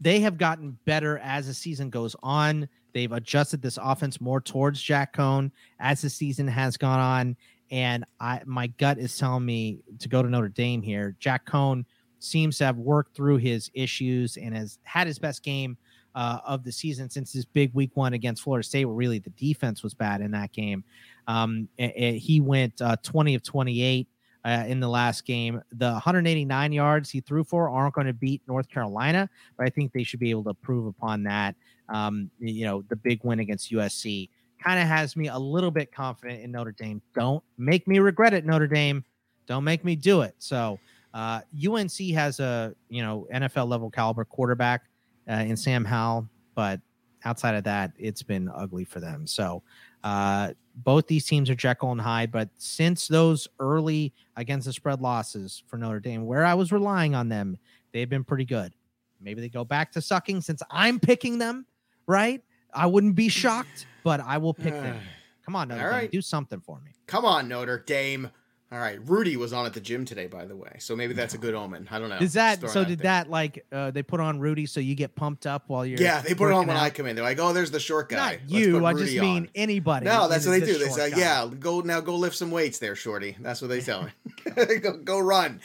they 0.00 0.20
have 0.20 0.38
gotten 0.38 0.78
better 0.84 1.18
as 1.18 1.46
the 1.46 1.54
season 1.54 1.90
goes 1.90 2.14
on. 2.22 2.68
They've 2.92 3.10
adjusted 3.10 3.62
this 3.62 3.78
offense 3.82 4.20
more 4.20 4.40
towards 4.40 4.80
Jack 4.80 5.16
Coan 5.16 5.50
as 5.80 6.02
the 6.02 6.10
season 6.10 6.46
has 6.46 6.76
gone 6.76 7.00
on. 7.00 7.36
And 7.70 8.04
I 8.20 8.42
my 8.44 8.66
gut 8.66 8.98
is 8.98 9.16
telling 9.16 9.44
me 9.44 9.80
to 9.98 10.08
go 10.08 10.22
to 10.22 10.28
Notre 10.28 10.48
Dame 10.48 10.82
here. 10.82 11.16
Jack 11.18 11.46
Coan 11.46 11.84
seems 12.18 12.58
to 12.58 12.64
have 12.64 12.76
worked 12.76 13.14
through 13.16 13.36
his 13.38 13.70
issues 13.74 14.36
and 14.36 14.54
has 14.54 14.78
had 14.84 15.06
his 15.06 15.18
best 15.18 15.42
game 15.42 15.76
uh, 16.14 16.38
of 16.46 16.62
the 16.64 16.72
season 16.72 17.10
since 17.10 17.32
his 17.32 17.44
big 17.44 17.72
week 17.74 17.90
one 17.94 18.12
against 18.14 18.42
Florida 18.42 18.64
State, 18.66 18.84
where 18.84 18.94
really 18.94 19.18
the 19.18 19.30
defense 19.30 19.82
was 19.82 19.94
bad 19.94 20.20
in 20.20 20.30
that 20.30 20.52
game. 20.52 20.84
Um, 21.26 21.68
a- 21.78 22.04
a- 22.04 22.18
he 22.18 22.40
went 22.40 22.80
uh, 22.80 22.96
20 23.02 23.34
of 23.34 23.42
28 23.42 24.06
uh, 24.44 24.64
in 24.68 24.78
the 24.78 24.88
last 24.88 25.24
game. 25.26 25.60
The 25.72 25.90
189 25.92 26.72
yards 26.72 27.10
he 27.10 27.20
threw 27.20 27.42
for 27.44 27.68
aren't 27.68 27.94
going 27.94 28.06
to 28.06 28.12
beat 28.12 28.42
North 28.46 28.68
Carolina, 28.68 29.28
but 29.56 29.66
I 29.66 29.70
think 29.70 29.92
they 29.92 30.04
should 30.04 30.20
be 30.20 30.30
able 30.30 30.44
to 30.44 30.54
prove 30.54 30.86
upon 30.86 31.24
that. 31.24 31.56
Um, 31.88 32.30
you 32.38 32.64
know, 32.64 32.82
the 32.88 32.96
big 32.96 33.20
win 33.24 33.40
against 33.40 33.72
USC 33.72 34.28
kind 34.64 34.80
of 34.80 34.86
has 34.86 35.16
me 35.16 35.28
a 35.28 35.38
little 35.38 35.70
bit 35.70 35.92
confident 35.92 36.42
in 36.42 36.50
Notre 36.50 36.72
Dame. 36.72 37.02
Don't 37.14 37.42
make 37.58 37.86
me 37.86 37.98
regret 37.98 38.32
it, 38.32 38.44
Notre 38.44 38.66
Dame. 38.66 39.04
Don't 39.46 39.64
make 39.64 39.84
me 39.84 39.94
do 39.96 40.22
it. 40.22 40.34
So, 40.38 40.78
uh, 41.12 41.40
UNC 41.68 41.92
has 42.14 42.40
a 42.40 42.74
you 42.88 43.02
know 43.02 43.26
NFL 43.32 43.68
level 43.68 43.90
caliber 43.90 44.24
quarterback 44.24 44.82
uh, 45.28 45.34
in 45.34 45.56
Sam 45.56 45.84
Howell, 45.84 46.28
but 46.54 46.80
outside 47.24 47.54
of 47.54 47.64
that, 47.64 47.92
it's 47.98 48.22
been 48.22 48.50
ugly 48.54 48.84
for 48.84 49.00
them. 49.00 49.26
So, 49.26 49.62
uh, 50.02 50.52
both 50.76 51.06
these 51.06 51.26
teams 51.26 51.48
are 51.50 51.54
Jekyll 51.54 51.92
and 51.92 52.00
Hyde, 52.00 52.32
but 52.32 52.48
since 52.56 53.06
those 53.06 53.46
early 53.60 54.12
against 54.36 54.66
the 54.66 54.72
spread 54.72 55.00
losses 55.00 55.62
for 55.66 55.76
Notre 55.76 56.00
Dame, 56.00 56.26
where 56.26 56.44
I 56.44 56.54
was 56.54 56.72
relying 56.72 57.14
on 57.14 57.28
them, 57.28 57.58
they've 57.92 58.08
been 58.08 58.24
pretty 58.24 58.44
good. 58.44 58.74
Maybe 59.20 59.40
they 59.40 59.48
go 59.48 59.64
back 59.64 59.92
to 59.92 60.02
sucking 60.02 60.40
since 60.40 60.62
I'm 60.70 60.98
picking 60.98 61.38
them, 61.38 61.66
right? 62.06 62.42
I 62.74 62.86
wouldn't 62.86 63.14
be 63.14 63.28
shocked, 63.28 63.86
but 64.04 64.20
I 64.20 64.38
will 64.38 64.54
pick 64.54 64.72
them. 64.74 65.00
Come 65.44 65.56
on, 65.56 65.68
Notre 65.68 65.82
All 65.82 65.90
Dame, 65.90 65.98
right. 66.00 66.10
do 66.12 66.22
something 66.22 66.60
for 66.60 66.80
me. 66.80 66.92
Come 67.06 67.24
on, 67.24 67.48
Notre 67.48 67.78
Dame. 67.80 68.30
All 68.74 68.80
right, 68.80 68.98
Rudy 69.08 69.36
was 69.36 69.52
on 69.52 69.66
at 69.66 69.72
the 69.72 69.80
gym 69.80 70.04
today, 70.04 70.26
by 70.26 70.46
the 70.46 70.56
way, 70.56 70.78
so 70.80 70.96
maybe 70.96 71.14
that's 71.14 71.32
a 71.32 71.38
good 71.38 71.54
omen. 71.54 71.86
I 71.92 72.00
don't 72.00 72.08
know. 72.08 72.16
Is 72.16 72.32
that 72.32 72.68
so? 72.68 72.84
Did 72.84 72.98
that 73.00 73.30
like 73.30 73.64
uh, 73.70 73.92
they 73.92 74.02
put 74.02 74.18
on 74.18 74.40
Rudy 74.40 74.66
so 74.66 74.80
you 74.80 74.96
get 74.96 75.14
pumped 75.14 75.46
up 75.46 75.62
while 75.68 75.86
you're? 75.86 76.00
Yeah, 76.00 76.22
they 76.22 76.34
put 76.34 76.48
it 76.48 76.54
on 76.54 76.66
when 76.66 76.76
out? 76.76 76.82
I 76.82 76.90
come 76.90 77.06
in. 77.06 77.14
They're 77.14 77.24
like, 77.24 77.38
"Oh, 77.38 77.52
there's 77.52 77.70
the 77.70 77.78
short 77.78 78.08
guy." 78.08 78.16
Not 78.16 78.38
Let's 78.40 78.52
you. 78.52 78.72
put 78.72 78.84
I 78.84 78.90
Rudy 78.90 79.04
just 79.04 79.18
mean 79.18 79.48
anybody. 79.54 80.06
No, 80.06 80.28
that's 80.28 80.44
what 80.44 80.52
they 80.52 80.60
this 80.60 80.76
do. 80.76 80.84
They 80.84 80.90
say, 80.90 81.12
guy. 81.12 81.18
"Yeah, 81.18 81.48
go 81.56 81.82
now, 81.82 82.00
go 82.00 82.16
lift 82.16 82.34
some 82.34 82.50
weights 82.50 82.80
there, 82.80 82.96
shorty." 82.96 83.36
That's 83.38 83.62
what 83.62 83.68
they 83.68 83.80
tell 83.80 84.02
me. 84.02 84.10
go, 84.80 84.96
go 84.96 85.20
run. 85.20 85.60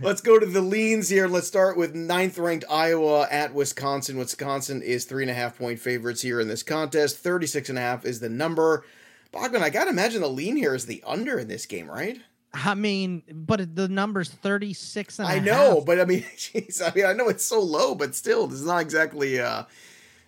Let's 0.00 0.20
go 0.20 0.38
to 0.38 0.46
the 0.46 0.60
leans 0.60 1.08
here. 1.08 1.26
Let's 1.26 1.48
start 1.48 1.76
with 1.76 1.96
ninth 1.96 2.38
ranked 2.38 2.66
Iowa 2.70 3.26
at 3.28 3.54
Wisconsin. 3.54 4.18
Wisconsin 4.18 4.82
is 4.82 5.04
three 5.04 5.24
and 5.24 5.32
a 5.32 5.34
half 5.34 5.58
point 5.58 5.80
favorites 5.80 6.22
here 6.22 6.40
in 6.40 6.46
this 6.46 6.62
contest. 6.62 7.18
36 7.18 7.70
and 7.70 7.78
a 7.78 7.80
half 7.80 8.04
is 8.04 8.20
the 8.20 8.28
number. 8.28 8.84
Bogman, 9.32 9.62
I 9.62 9.70
gotta 9.70 9.90
imagine 9.90 10.22
the 10.22 10.28
lean 10.28 10.54
here 10.54 10.76
is 10.76 10.86
the 10.86 11.02
under 11.04 11.40
in 11.40 11.48
this 11.48 11.66
game, 11.66 11.90
right? 11.90 12.20
I 12.54 12.74
mean, 12.74 13.22
but 13.30 13.74
the 13.76 13.88
number's 13.88 14.30
36 14.30 15.18
and 15.18 15.28
a 15.28 15.30
I 15.30 15.38
know, 15.40 15.76
half. 15.76 15.84
but 15.86 16.00
I 16.00 16.04
mean, 16.04 16.22
jeez, 16.36 16.80
I 16.80 16.94
mean, 16.94 17.04
I 17.04 17.12
know 17.12 17.28
it's 17.28 17.44
so 17.44 17.60
low, 17.60 17.94
but 17.94 18.14
still, 18.14 18.46
this 18.46 18.60
is 18.60 18.66
not 18.66 18.78
exactly, 18.80 19.38
uh, 19.40 19.64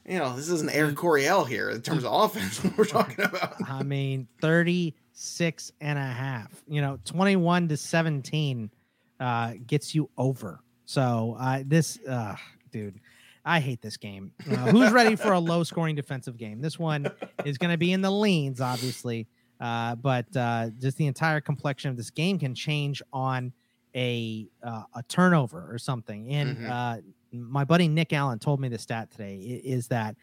you 0.07 0.19
know, 0.19 0.37
this 0.37 0.49
isn't 0.49 0.71
Air 0.71 0.93
Coryell 0.93 1.45
here 1.45 1.71
in 1.71 1.81
terms 1.83 2.05
of 2.05 2.13
offense. 2.13 2.63
We're 2.77 2.85
talking 2.85 3.25
about. 3.25 3.55
I 3.69 3.83
mean, 3.83 4.29
36 4.41 5.73
and 5.81 5.99
a 5.99 6.03
half. 6.03 6.51
You 6.69 6.81
know, 6.81 6.99
21 7.05 7.69
to 7.69 7.77
17 7.77 8.71
uh, 9.21 9.53
gets 9.67 9.95
you 9.95 10.11
over. 10.17 10.61
So 10.85 11.37
uh, 11.39 11.63
this, 11.67 11.99
uh, 12.07 12.37
dude, 12.73 13.01
I 13.45 13.61
hate 13.61 13.81
this 13.81 13.97
game. 13.97 14.33
Uh, 14.51 14.71
who's 14.71 14.91
ready 14.93 15.17
for 15.17 15.33
a 15.33 15.39
low 15.39 15.63
scoring 15.65 15.95
defensive 15.95 16.37
game? 16.37 16.61
This 16.61 16.79
one 16.79 17.11
is 17.45 17.57
going 17.59 17.71
to 17.71 17.79
be 17.79 17.93
in 17.93 18.03
the 18.03 18.11
leans, 18.11 18.61
obviously. 18.61 19.27
Uh, 19.61 19.95
but 19.97 20.35
uh, 20.37 20.71
just 20.79 20.97
the 20.97 21.07
entire 21.07 21.41
complexion 21.41 21.91
of 21.91 21.97
this 21.97 22.11
game 22.11 22.39
can 22.39 22.55
change 22.55 23.03
on 23.13 23.53
a 23.97 24.49
uh, 24.63 24.83
a 24.95 25.03
turnover 25.05 25.73
or 25.73 25.79
something. 25.79 26.29
And 26.31 26.57
Mhm. 26.59 26.69
uh, 26.71 27.01
my 27.33 27.65
buddy 27.65 27.89
Nick 27.89 28.13
Allen 28.13 28.39
told 28.39 28.61
me 28.61 28.69
the 28.69 28.79
stat 28.79 29.11
today 29.11 29.37
is 29.37 29.89
that 29.89 30.17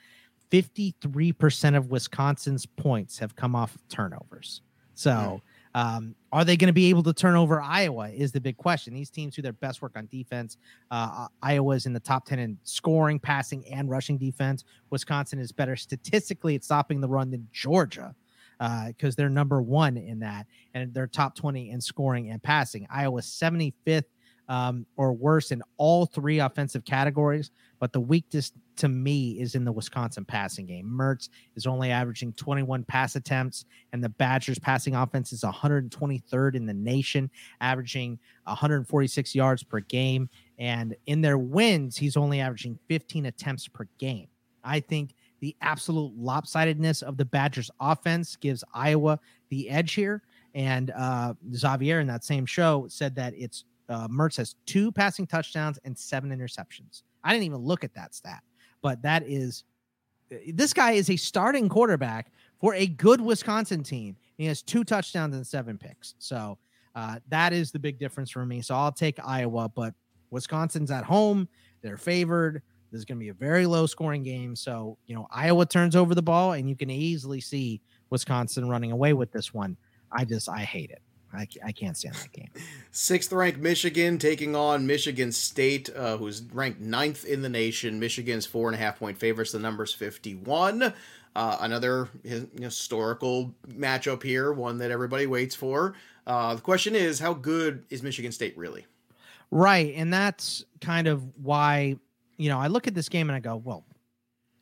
53% 0.51 1.75
of 1.75 1.89
Wisconsin's 1.89 2.65
points 2.65 3.17
have 3.19 3.35
come 3.35 3.55
off 3.55 3.75
of 3.75 3.87
turnovers. 3.89 4.61
So, 4.93 5.41
um, 5.73 6.15
are 6.31 6.45
they 6.45 6.55
going 6.55 6.67
to 6.69 6.73
be 6.73 6.89
able 6.89 7.03
to 7.03 7.11
turn 7.11 7.35
over 7.35 7.59
Iowa? 7.61 8.09
Is 8.09 8.31
the 8.31 8.39
big 8.39 8.55
question. 8.55 8.93
These 8.93 9.09
teams 9.09 9.35
do 9.35 9.41
their 9.41 9.51
best 9.51 9.81
work 9.81 9.91
on 9.97 10.07
defense. 10.07 10.57
Uh, 10.89 11.27
Iowa's 11.41 11.85
in 11.85 11.91
the 11.91 11.99
top 11.99 12.25
10 12.25 12.39
in 12.39 12.57
scoring, 12.63 13.19
passing, 13.19 13.67
and 13.67 13.89
rushing 13.89 14.17
defense. 14.17 14.63
Wisconsin 14.91 15.37
is 15.39 15.51
better 15.51 15.75
statistically 15.75 16.55
at 16.55 16.63
stopping 16.63 17.01
the 17.01 17.09
run 17.09 17.29
than 17.29 17.49
Georgia 17.51 18.15
because 18.59 19.15
they're 19.15 19.29
number 19.29 19.61
one 19.61 19.97
in 19.97 20.19
that, 20.19 20.47
and 20.73 20.93
they're 20.93 21.07
top 21.07 21.35
20 21.35 21.71
in 21.71 21.81
scoring 21.81 22.31
and 22.31 22.41
passing. 22.41 22.87
Iowa's 22.89 23.25
75th 23.25 24.05
um, 24.47 24.85
or 24.95 25.13
worse 25.13 25.51
in 25.51 25.61
all 25.77 26.05
three 26.05 26.39
offensive 26.39 26.85
categories, 26.85 27.51
but 27.79 27.91
the 27.91 27.99
weakness 27.99 28.51
to 28.77 28.87
me 28.87 29.39
is 29.39 29.55
in 29.55 29.63
the 29.63 29.71
Wisconsin 29.71 30.25
passing 30.25 30.65
game. 30.65 30.85
Mertz 30.85 31.29
is 31.55 31.65
only 31.65 31.91
averaging 31.91 32.33
21 32.33 32.83
pass 32.83 33.15
attempts, 33.15 33.65
and 33.93 34.03
the 34.03 34.09
Badgers' 34.09 34.59
passing 34.59 34.95
offense 34.95 35.31
is 35.31 35.41
123rd 35.41 36.55
in 36.55 36.65
the 36.65 36.73
nation, 36.73 37.29
averaging 37.61 38.19
146 38.43 39.33
yards 39.33 39.63
per 39.63 39.79
game. 39.81 40.29
And 40.59 40.95
in 41.05 41.21
their 41.21 41.37
wins, 41.37 41.97
he's 41.97 42.17
only 42.17 42.39
averaging 42.39 42.79
15 42.87 43.25
attempts 43.25 43.67
per 43.67 43.87
game. 43.97 44.27
I 44.63 44.79
think 44.79 45.15
the 45.45 45.55
absolute 45.61 46.11
lopsidedness 46.19 47.03
of 47.03 47.17
the 47.17 47.25
Badgers' 47.25 47.69
offense 47.79 48.35
gives 48.35 48.63
Iowa 48.73 49.19
the 49.49 49.69
edge 49.69 49.93
here. 49.93 50.23
And 50.55 50.89
uh, 50.89 51.35
Xavier 51.53 51.99
in 51.99 52.07
that 52.07 52.23
same 52.23 52.47
show 52.47 52.87
said 52.89 53.13
that 53.17 53.35
it's 53.37 53.63
uh, 53.87 54.07
Mertz 54.07 54.37
has 54.37 54.55
two 54.65 54.91
passing 54.91 55.27
touchdowns 55.27 55.77
and 55.83 55.95
seven 55.95 56.31
interceptions. 56.31 57.03
I 57.23 57.31
didn't 57.31 57.43
even 57.43 57.59
look 57.59 57.83
at 57.83 57.93
that 57.93 58.15
stat, 58.15 58.41
but 58.81 59.03
that 59.03 59.21
is 59.27 59.65
this 60.47 60.73
guy 60.73 60.93
is 60.93 61.11
a 61.11 61.15
starting 61.15 61.69
quarterback 61.69 62.31
for 62.59 62.73
a 62.73 62.87
good 62.87 63.21
Wisconsin 63.21 63.83
team. 63.83 64.17
He 64.37 64.45
has 64.47 64.63
two 64.63 64.83
touchdowns 64.83 65.35
and 65.35 65.45
seven 65.45 65.77
picks. 65.77 66.15
So 66.17 66.57
uh, 66.95 67.19
that 67.29 67.53
is 67.53 67.71
the 67.71 67.77
big 67.77 67.99
difference 67.99 68.31
for 68.31 68.47
me. 68.47 68.63
So 68.63 68.73
I'll 68.73 68.91
take 68.91 69.19
Iowa, 69.23 69.69
but 69.69 69.93
Wisconsin's 70.31 70.89
at 70.89 71.03
home. 71.03 71.47
They're 71.83 71.97
favored. 71.97 72.63
This 72.95 73.01
is 73.01 73.05
going 73.05 73.17
to 73.17 73.23
be 73.25 73.27
a 73.27 73.33
very 73.33 73.65
low 73.65 73.87
scoring 73.87 74.23
game. 74.23 74.55
So, 74.55 74.97
you 75.05 75.15
know, 75.15 75.27
Iowa 75.29 75.65
turns 75.65 75.97
over 75.97 76.15
the 76.15 76.21
ball 76.21 76.53
and 76.53 76.69
you 76.69 76.77
can 76.77 76.89
easily 76.89 77.41
see 77.41 77.81
Wisconsin 78.09 78.69
running 78.69 78.93
away 78.93 79.11
with 79.11 79.33
this 79.33 79.53
one. 79.53 79.75
I 80.13 80.23
just, 80.23 80.47
I 80.47 80.59
hate 80.59 80.91
it. 80.91 81.01
I, 81.33 81.45
I 81.61 81.73
can't 81.73 81.97
stand 81.97 82.15
that 82.15 82.31
game. 82.31 82.47
Sixth 82.91 83.33
ranked 83.33 83.59
Michigan 83.59 84.17
taking 84.17 84.55
on 84.55 84.87
Michigan 84.87 85.33
State, 85.33 85.89
uh, 85.93 86.15
who's 86.15 86.41
ranked 86.53 86.79
ninth 86.79 87.25
in 87.25 87.41
the 87.41 87.49
nation. 87.49 87.99
Michigan's 87.99 88.45
four 88.45 88.69
and 88.69 88.75
a 88.75 88.79
half 88.79 88.97
point 88.97 89.17
favorites. 89.17 89.51
The 89.51 89.59
number's 89.59 89.93
51. 89.93 90.93
Uh, 91.35 91.57
another 91.59 92.07
historical 92.57 93.53
matchup 93.67 94.23
here, 94.23 94.53
one 94.53 94.77
that 94.77 94.89
everybody 94.89 95.27
waits 95.27 95.53
for. 95.53 95.95
Uh, 96.25 96.55
the 96.55 96.61
question 96.61 96.95
is, 96.95 97.19
how 97.19 97.33
good 97.33 97.83
is 97.89 98.01
Michigan 98.01 98.31
State 98.31 98.57
really? 98.57 98.85
Right. 99.51 99.93
And 99.95 100.13
that's 100.13 100.63
kind 100.81 101.07
of 101.07 101.23
why, 101.43 101.97
you 102.37 102.49
know, 102.49 102.59
I 102.59 102.67
look 102.67 102.87
at 102.87 102.93
this 102.95 103.09
game 103.09 103.29
and 103.29 103.35
I 103.35 103.39
go, 103.39 103.55
well, 103.55 103.85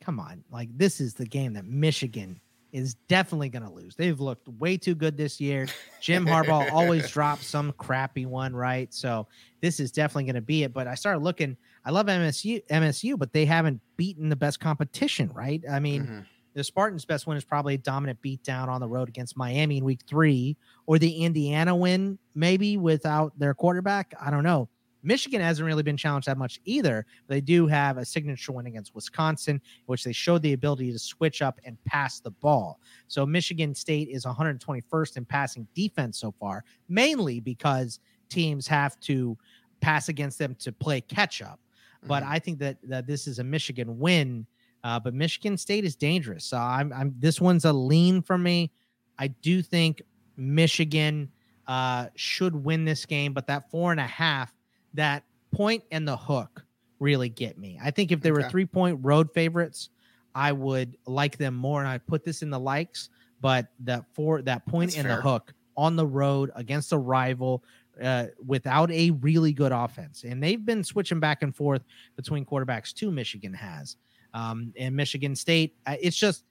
come 0.00 0.20
on. 0.20 0.44
Like, 0.50 0.68
this 0.76 1.00
is 1.00 1.14
the 1.14 1.26
game 1.26 1.54
that 1.54 1.64
Michigan 1.64 2.40
is 2.72 2.94
definitely 3.08 3.48
going 3.48 3.62
to 3.62 3.70
lose. 3.70 3.94
They've 3.94 4.18
looked 4.18 4.48
way 4.48 4.76
too 4.76 4.94
good 4.96 5.16
this 5.16 5.40
year. 5.40 5.68
Jim 6.00 6.26
Harbaugh 6.26 6.70
always 6.72 7.08
drops 7.10 7.46
some 7.46 7.72
crappy 7.78 8.26
one, 8.26 8.54
right? 8.54 8.92
So 8.92 9.28
this 9.60 9.78
is 9.78 9.92
definitely 9.92 10.24
going 10.24 10.34
to 10.34 10.40
be 10.40 10.64
it. 10.64 10.72
But 10.72 10.88
I 10.88 10.96
started 10.96 11.20
looking, 11.22 11.56
I 11.84 11.90
love 11.92 12.06
MSU, 12.06 12.64
MSU, 12.66 13.16
but 13.16 13.32
they 13.32 13.44
haven't 13.44 13.80
beaten 13.96 14.28
the 14.28 14.34
best 14.36 14.58
competition, 14.58 15.30
right? 15.32 15.62
I 15.70 15.78
mean, 15.78 16.02
Mhm. 16.04 16.26
the 16.54 16.64
Spartans' 16.64 17.04
best 17.04 17.28
win 17.28 17.36
is 17.36 17.44
probably 17.44 17.74
a 17.74 17.78
dominant 17.78 18.20
beatdown 18.20 18.66
on 18.66 18.80
the 18.80 18.88
road 18.88 19.08
against 19.08 19.36
Miami 19.36 19.78
in 19.78 19.84
week 19.84 20.00
three, 20.08 20.56
or 20.86 20.98
the 20.98 21.24
Indiana 21.24 21.76
win, 21.76 22.18
maybe 22.34 22.76
without 22.76 23.38
their 23.38 23.54
quarterback. 23.54 24.14
I 24.20 24.30
don't 24.32 24.44
know. 24.44 24.68
Michigan 25.04 25.40
hasn't 25.40 25.66
really 25.66 25.82
been 25.82 25.96
challenged 25.96 26.26
that 26.28 26.38
much 26.38 26.60
either. 26.64 27.06
They 27.28 27.40
do 27.40 27.66
have 27.66 27.98
a 27.98 28.04
signature 28.04 28.52
win 28.52 28.66
against 28.66 28.94
Wisconsin, 28.94 29.60
which 29.86 30.02
they 30.04 30.12
showed 30.12 30.42
the 30.42 30.54
ability 30.54 30.90
to 30.92 30.98
switch 30.98 31.42
up 31.42 31.60
and 31.64 31.76
pass 31.84 32.20
the 32.20 32.30
ball. 32.30 32.80
So 33.06 33.24
Michigan 33.26 33.74
State 33.74 34.08
is 34.08 34.24
121st 34.24 35.16
in 35.16 35.24
passing 35.24 35.66
defense 35.74 36.18
so 36.18 36.32
far, 36.32 36.64
mainly 36.88 37.40
because 37.40 38.00
teams 38.28 38.66
have 38.66 38.98
to 39.00 39.36
pass 39.80 40.08
against 40.08 40.38
them 40.38 40.54
to 40.56 40.72
play 40.72 41.00
catch 41.00 41.42
up. 41.42 41.60
But 42.06 42.22
Mhm. 42.22 42.28
I 42.28 42.38
think 42.38 42.58
that, 42.58 42.78
that 42.88 43.06
this 43.06 43.26
is 43.26 43.38
a 43.38 43.44
Michigan 43.44 43.98
win. 43.98 44.46
Uh, 44.82 45.00
but 45.00 45.14
Michigan 45.14 45.56
State 45.56 45.84
is 45.84 45.96
dangerous. 45.96 46.44
So 46.44 46.58
I'm, 46.58 46.92
I'm 46.92 47.14
this 47.18 47.40
one's 47.40 47.64
a 47.64 47.72
lean 47.72 48.20
for 48.20 48.36
me. 48.36 48.70
I 49.18 49.28
do 49.28 49.62
think 49.62 50.02
Michigan 50.36 51.30
uh, 51.66 52.08
should 52.14 52.54
win 52.54 52.84
this 52.84 53.06
game, 53.06 53.32
but 53.32 53.46
that 53.46 53.70
four 53.70 53.90
and 53.92 54.00
a 54.00 54.06
half, 54.06 54.52
that 54.94 55.24
point 55.52 55.84
and 55.90 56.06
the 56.06 56.16
hook 56.16 56.64
really 56.98 57.28
get 57.28 57.58
me. 57.58 57.78
I 57.82 57.90
think 57.90 58.12
if 58.12 58.20
they 58.20 58.32
were 58.32 58.48
three 58.48 58.66
point 58.66 58.98
road 59.02 59.30
favorites, 59.32 59.90
I 60.34 60.52
would 60.52 60.96
like 61.06 61.36
them 61.38 61.54
more, 61.54 61.80
and 61.80 61.88
I'd 61.88 62.06
put 62.06 62.24
this 62.24 62.42
in 62.42 62.50
the 62.50 62.58
likes. 62.58 63.10
But 63.40 63.68
that 63.80 64.04
four, 64.14 64.40
that 64.42 64.66
point 64.66 64.90
That's 64.90 64.98
and 64.98 65.06
fair. 65.06 65.16
the 65.16 65.22
hook 65.22 65.54
on 65.76 65.96
the 65.96 66.06
road 66.06 66.50
against 66.54 66.92
a 66.92 66.98
rival 66.98 67.62
uh, 68.02 68.26
without 68.44 68.90
a 68.90 69.10
really 69.10 69.52
good 69.52 69.70
offense, 69.72 70.24
and 70.24 70.42
they've 70.42 70.64
been 70.64 70.82
switching 70.82 71.20
back 71.20 71.42
and 71.42 71.54
forth 71.54 71.82
between 72.16 72.44
quarterbacks 72.46 72.92
too. 72.94 73.10
Michigan 73.10 73.52
has, 73.52 73.96
um, 74.32 74.72
and 74.78 74.96
Michigan 74.96 75.36
State. 75.36 75.74
uh, 75.86 75.96
It's 76.00 76.16
just, 76.16 76.44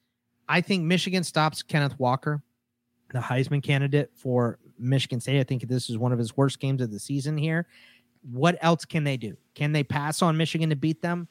I 0.47 0.61
think 0.61 0.83
Michigan 0.83 1.23
stops 1.23 1.63
Kenneth 1.63 1.97
Walker, 1.99 2.43
the 3.11 3.19
Heisman 3.19 3.63
candidate 3.63 4.11
for 4.15 4.59
Michigan 4.77 5.19
State. 5.19 5.39
I 5.39 5.43
think 5.43 5.67
this 5.67 5.89
is 5.89 5.97
one 5.97 6.11
of 6.11 6.19
his 6.19 6.37
worst 6.37 6.59
games 6.59 6.81
of 6.81 6.91
the 6.91 6.99
season 6.99 7.37
here. 7.37 7.67
What 8.31 8.57
else 8.61 8.85
can 8.85 9.03
they 9.03 9.17
do? 9.17 9.37
Can 9.53 9.71
they 9.71 9.83
pass 9.83 10.21
on 10.21 10.37
Michigan 10.37 10.69
to 10.69 10.75
beat 10.75 11.01
them? 11.01 11.27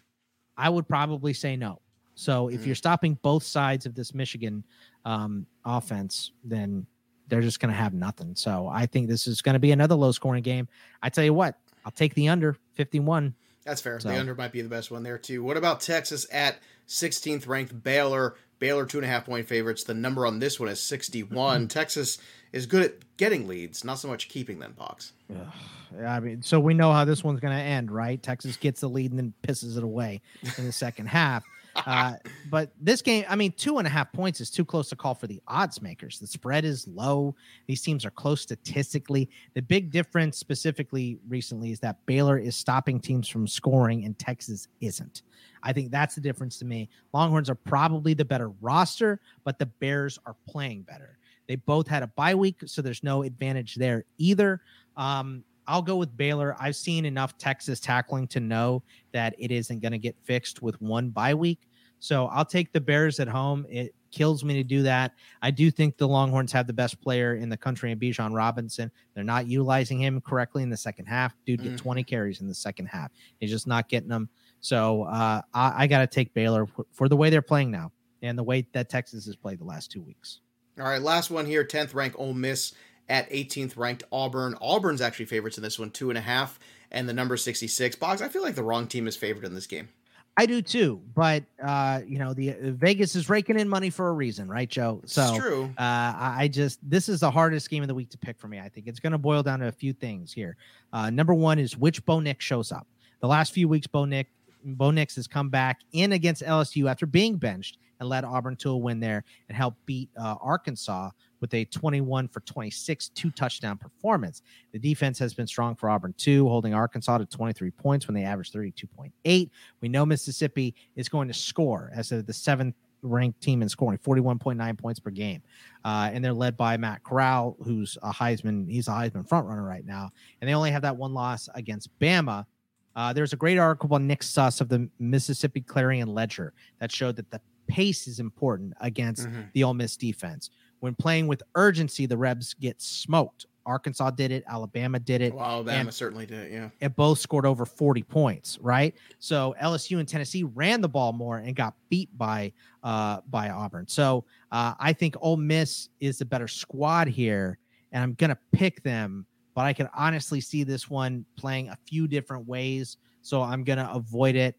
I 0.57 0.69
would 0.69 0.87
probably 0.87 1.33
say 1.33 1.57
no. 1.57 1.81
So 2.15 2.49
if 2.49 2.61
Mhm. 2.63 2.67
you're 2.67 2.75
stopping 2.75 3.19
both 3.23 3.43
sides 3.43 3.87
of 3.87 3.95
this 3.95 4.15
Michigan 4.15 4.65
um, 5.05 5.47
offense, 5.65 6.31
then 6.45 6.87
they're 7.29 7.41
just 7.41 7.59
going 7.59 7.73
to 7.73 7.77
have 7.77 7.95
nothing. 7.95 8.37
So 8.37 8.69
I 8.69 8.87
think 8.87 9.09
this 9.09 9.27
is 9.27 9.43
going 9.43 9.55
to 9.55 9.59
be 9.59 9.73
another 9.73 9.95
low 9.95 10.13
scoring 10.13 10.43
game. 10.43 10.69
I 11.03 11.09
tell 11.09 11.25
you 11.25 11.35
what, 11.35 11.59
I'll 11.85 11.91
take 11.91 12.15
the 12.15 12.29
under 12.29 12.57
51. 12.75 13.35
That's 13.65 13.81
fair. 13.81 13.99
So- 13.99 14.11
The 14.11 14.19
under 14.21 14.35
might 14.35 14.53
be 14.53 14.61
the 14.61 14.69
best 14.69 14.91
one 14.91 15.03
there 15.03 15.19
too. 15.19 15.43
What 15.43 15.57
about 15.57 15.81
Texas 15.81 16.27
at 16.31 16.59
16th 16.87 17.47
ranked 17.47 17.83
Baylor? 17.83 18.37
Baylor 18.63 18.87
two 18.87 18.99
and 18.99 19.05
a 19.05 19.09
half 19.09 19.27
point 19.27 19.49
favorites. 19.49 19.83
The 19.83 19.93
number 19.93 20.25
on 20.25 20.39
this 20.39 20.61
one 20.61 20.69
is 20.69 20.81
61. 20.81 21.63
Mm-hmm. 21.63 21.67
Texas 21.67 22.19
is 22.53 22.67
good 22.67 22.85
at 22.85 23.17
getting 23.17 23.49
leads, 23.49 23.83
not 23.83 23.99
so 23.99 24.07
much 24.07 24.29
keeping 24.29 24.61
them. 24.61 24.75
Boggs. 24.79 25.15
Yeah, 25.29 26.15
I 26.15 26.21
mean, 26.21 26.43
so 26.43 26.61
we 26.61 26.73
know 26.73 26.93
how 26.93 27.05
this 27.05 27.25
one's 27.25 27.41
going 27.41 27.57
to 27.57 27.61
end, 27.61 27.91
right? 27.91 28.23
Texas 28.23 28.57
gets 28.57 28.81
the 28.81 28.89
lead 28.89 29.11
and 29.11 29.19
then 29.19 29.35
pisses 29.43 29.77
it 29.77 29.83
away 29.83 30.21
in 30.59 30.65
the 30.65 30.71
second 30.71 31.07
half. 31.09 31.43
Uh, 31.75 32.15
but 32.51 32.73
this 32.81 33.03
game, 33.03 33.25
I 33.29 33.37
mean, 33.37 33.53
two 33.53 33.79
and 33.79 33.87
a 33.87 33.91
half 33.91 34.13
points 34.13 34.41
is 34.41 34.51
too 34.51 34.65
close 34.65 34.89
to 34.91 34.97
call 34.97 35.15
for 35.15 35.27
the 35.27 35.41
odds 35.49 35.81
makers. 35.81 36.19
The 36.19 36.27
spread 36.27 36.65
is 36.65 36.87
low. 36.87 37.35
These 37.67 37.83
teams 37.83 38.05
are 38.05 38.11
close 38.11 38.41
statistically. 38.41 39.31
The 39.55 39.63
big 39.63 39.91
difference, 39.91 40.39
specifically 40.39 41.19
recently, 41.29 41.73
is 41.73 41.81
that 41.81 42.05
Baylor 42.07 42.39
is 42.39 42.57
stopping 42.57 43.01
teams 43.01 43.29
from 43.29 43.47
scoring 43.47 44.05
and 44.05 44.19
Texas 44.19 44.69
isn't. 44.81 45.23
I 45.63 45.73
think 45.73 45.91
that's 45.91 46.15
the 46.15 46.21
difference 46.21 46.59
to 46.59 46.65
me. 46.65 46.89
Longhorns 47.13 47.49
are 47.49 47.55
probably 47.55 48.15
the 48.15 48.25
better 48.25 48.51
roster, 48.61 49.21
but 49.45 49.59
the 49.59 49.67
Bears 49.67 50.19
are 50.27 50.37
playing 50.47 50.83
better. 50.83 51.19
They 51.49 51.57
both 51.57 51.89
had 51.89 52.03
a 52.03 52.07
bye 52.09 52.35
week, 52.35 52.61
so 52.67 52.83
there's 52.83 53.03
no 53.03 53.23
advantage 53.23 53.75
there 53.75 54.05
either. 54.19 54.61
Um, 54.97 55.45
I'll 55.73 55.81
go 55.81 55.97
with 55.97 56.15
Baylor. 56.19 56.55
I've 56.61 56.77
seen 56.77 57.07
enough 57.07 57.39
Texas 57.39 57.81
tackling 57.81 58.27
to 58.29 58.41
know 58.41 58.83
that 59.13 59.35
it 59.39 59.51
isn't 59.51 59.81
going 59.81 59.93
to 59.93 59.99
get 59.99 60.15
fixed 60.23 60.61
with 60.61 60.79
one 60.83 61.09
bye 61.09 61.33
week. 61.33 61.67
So 61.99 62.27
I'll 62.27 62.45
take 62.45 62.73
the 62.73 62.81
Bears 62.81 63.21
at 63.21 63.29
home. 63.29 63.65
It 63.71 63.95
kills 64.11 64.45
me 64.45 64.53
to 64.55 64.65
do 64.65 64.83
that. 64.83 65.13
I 65.41 65.51
do 65.51 65.71
think 65.71 65.97
the 65.97 66.07
Longhorns 66.07 66.53
have 66.53 66.67
the 66.67 66.75
best 66.75 67.01
player 67.01 67.37
in 67.37 67.49
the 67.49 67.57
country 67.57 67.91
in 67.91 67.99
Bijan 67.99 68.35
Robinson. 68.35 68.91
They're 69.15 69.25
not 69.25 69.47
utilizing 69.47 69.99
him 69.99 70.21
correctly 70.21 70.63
in 70.63 70.69
the 70.69 70.77
second 70.77 71.07
half. 71.07 71.35
Dude 71.47 71.63
get 71.63 71.73
Mhm. 71.73 71.79
20 71.79 72.05
carries 72.05 72.43
in 72.43 72.49
the 72.49 72.55
second 72.55 72.87
half. 72.87 73.11
He's 73.41 73.51
just 73.51 73.67
not 73.67 73.89
getting 73.89 74.11
them. 74.11 74.29
So 74.61 75.05
uh, 75.05 75.41
I, 75.55 75.85
I 75.85 75.87
got 75.87 76.01
to 76.01 76.07
take 76.07 76.35
Baylor 76.35 76.67
for, 76.93 77.09
the 77.09 77.17
way 77.17 77.31
they're 77.31 77.41
playing 77.41 77.71
now 77.71 77.93
and 78.21 78.37
the 78.37 78.43
way 78.43 78.67
that 78.75 78.91
Texas 78.91 79.25
has 79.25 79.37
played 79.37 79.59
the 79.59 79.65
last 79.65 79.91
two 79.91 80.03
weeks. 80.03 80.41
All 80.79 80.85
right, 80.85 81.01
last 81.01 81.31
one 81.31 81.47
here. 81.47 81.65
10th 81.65 81.95
ranked 81.95 82.17
Ole 82.19 82.35
Miss 82.35 82.75
at 83.09 83.31
18th 83.31 83.77
ranked 83.77 84.05
Auburn. 84.13 84.57
Auburn's 84.61 85.01
actually 85.01 85.27
favorites 85.27 85.57
in 85.57 85.63
this 85.63 85.79
one, 85.79 85.91
two 85.91 86.11
and 86.11 86.19
a 86.19 86.23
half, 86.23 86.59
and 86.91 87.09
the 87.09 87.13
number 87.13 87.37
66. 87.37 87.97
Boggs, 87.97 88.23
I 88.23 88.29
feel 88.29 88.43
like 88.43 88.55
the 88.55 88.63
wrong 88.63 88.87
team 88.87 89.07
is 89.07 89.17
favored 89.17 89.45
in 89.45 89.55
this 89.55 89.67
game. 89.67 89.89
I 90.35 90.47
do 90.47 90.63
too, 90.63 91.03
but 91.15 91.45
uh, 91.63 92.01
you 92.07 92.19
know, 92.19 92.33
the 92.33 92.53
uh, 92.53 92.55
Vegas 92.63 93.15
is 93.15 93.29
raking 93.29 93.59
in 93.59 93.69
money 93.69 93.91
for 93.91 94.09
a 94.09 94.13
reason, 94.13 94.49
right, 94.49 94.69
Joe? 94.69 95.03
So 95.05 95.23
it's 95.23 95.37
true. 95.37 95.65
Uh, 95.77 96.15
I 96.17 96.49
just 96.51 96.79
this 96.89 97.11
is 97.11 97.21
the 97.21 97.31
hardest 97.31 97.69
game 97.69 97.83
of 97.83 97.89
the 97.89 97.95
week 97.95 98.09
to 98.11 98.19
pick 98.19 98.39
for 98.39 98.49
me. 98.49 98.59
I 98.59 98.71
think 98.71 98.87
it's 98.87 98.99
going 98.99 99.13
to 99.13 99.19
boil 99.19 99.43
down 99.43 99.61
to 99.61 99.69
a 99.69 99.73
few 99.73 99.93
things 99.93 100.33
here. 100.33 100.57
Uh, 100.91 101.11
number 101.11 101.35
one 101.35 101.59
is 101.59 101.77
which 101.77 102.03
Bo 102.07 102.21
Nix 102.21 102.43
shows 102.43 102.73
up. 102.73 102.87
The 103.21 103.27
last 103.27 103.53
few 103.53 103.69
weeks, 103.69 103.87
Bo 103.87 104.07
Nix 104.07 104.31
Bo 104.65 104.91
Nix 104.91 105.17
has 105.17 105.27
come 105.27 105.51
back 105.51 105.81
in 105.93 106.13
against 106.13 106.43
LSU 106.43 106.91
after 106.91 107.07
being 107.07 107.37
benched 107.37 107.79
and 108.03 108.11
led 108.11 108.25
Auburn 108.25 108.57
to 108.57 108.71
a 108.71 108.77
win 108.77 109.01
there 109.01 109.25
and 109.49 109.57
helped 109.57 109.85
beat 109.87 110.11
uh, 110.19 110.35
Arkansas 110.41 111.11
with 111.41 111.55
a 111.55 111.65
21 111.67 112.29
for 112.29 112.41
26 112.41 113.09
two 113.11 113.31
touchdown 113.31 113.79
performance. 113.79 114.43
The 114.73 114.79
defense 114.79 115.19
has 115.21 115.33
been 115.33 115.47
strong 115.47 115.75
for 115.77 115.89
Auburn 115.89 116.15
too, 116.19 116.47
holding 116.49 116.75
Arkansas 116.75 117.19
to 117.19 117.27
23 117.27 117.71
points 117.71 118.07
when 118.07 118.15
they 118.15 118.25
averaged 118.25 118.53
32.8. 118.55 119.51
We 119.81 119.89
know 119.89 120.05
Mississippi 120.05 120.75
is 120.97 121.09
going 121.09 121.29
to 121.29 121.35
score 121.35 121.91
as 121.95 122.11
the 122.11 122.33
seventh 122.33 122.75
ranked 123.03 123.41
team 123.41 123.63
in 123.63 123.69
scoring 123.69 123.99
41.9 123.99 124.79
points 124.79 125.01
per 125.01 125.11
game. 125.11 125.43
Uh, 125.85 126.11
and 126.13 126.25
they're 126.25 126.33
led 126.33 126.57
by 126.57 126.77
Matt 126.77 127.03
Corral, 127.03 127.57
who's 127.63 127.99
a 128.03 128.13
Heisman, 128.13 128.69
he's 128.69 128.89
a 128.89 128.93
Heisman 128.93 129.29
front 129.29 129.47
runner 129.47 129.65
right 129.65 129.85
now. 129.85 130.11
And 130.41 130.49
they 130.49 130.55
only 130.55 130.71
have 130.71 130.83
that 130.83 130.97
one 130.97 131.15
loss 131.15 131.49
against 131.55 131.97
Bama. 131.99 132.47
Uh, 132.95 133.13
there's 133.13 133.33
a 133.33 133.37
great 133.37 133.59
article 133.59 133.89
by 133.89 133.99
Nick 133.99 134.23
Suss 134.23 134.61
of 134.61 134.69
the 134.69 134.89
Mississippi 134.99 135.63
Clarion 135.63 136.09
Ledger 136.09 136.53
that 136.79 136.93
showed 136.93 137.17
that 137.17 137.31
the 137.31 137.41
pace 137.67 138.07
is 138.07 138.21
important 138.21 138.75
against 138.81 139.27
mm-hmm. 139.27 139.43
the 139.53 139.65
Ole 139.65 139.75
Miss 139.75 139.97
defense. 139.97 140.51
When 140.81 140.95
playing 140.95 141.27
with 141.27 141.43
urgency, 141.55 142.07
the 142.07 142.17
Rebs 142.17 142.55
get 142.55 142.81
smoked. 142.81 143.47
Arkansas 143.65 144.11
did 144.11 144.33
it. 144.33 144.43
Alabama 144.49 144.99
did 144.99 145.23
it. 145.23 145.33
Well, 145.33 145.45
Alabama 145.45 145.93
certainly 145.93 146.27
did. 146.27 146.47
It. 146.47 146.53
Yeah. 146.53 146.71
It 146.81 146.97
both 146.97 147.21
scored 147.21 147.47
over 147.47 147.65
40 147.65 148.03
points, 148.03 148.59
right? 148.61 148.93
So 149.21 149.55
LSU 149.63 150.01
and 150.01 150.09
Tennessee 150.09 150.43
ran 150.43 150.81
the 150.81 150.89
ball 150.89 151.13
more 151.13 151.39
and 151.39 151.55
got 151.55 151.75
beat 151.89 152.09
by 152.19 152.53
uh 152.83 153.21
by 153.31 153.51
Auburn. 153.51 153.87
So 153.87 154.25
uh, 154.51 154.75
I 154.81 154.93
think 154.93 155.15
Ole 155.21 155.37
Miss 155.37 155.91
is 156.01 156.19
the 156.19 156.25
better 156.25 156.49
squad 156.49 157.07
here, 157.07 157.59
and 157.93 158.03
I'm 158.03 158.15
gonna 158.15 158.39
pick 158.53 158.83
them 158.83 159.27
but 159.55 159.63
I 159.63 159.73
can 159.73 159.89
honestly 159.95 160.41
see 160.41 160.65
this 160.65 160.89
one 160.89 161.25
playing 161.37 161.69
a 161.69 161.77
few 161.87 162.09
different 162.09 162.47
ways. 162.47 162.97
So 163.23 163.43
I'm 163.43 163.65
going 163.65 163.79
to 163.79 163.91
avoid 163.93 164.35
it. 164.35 164.57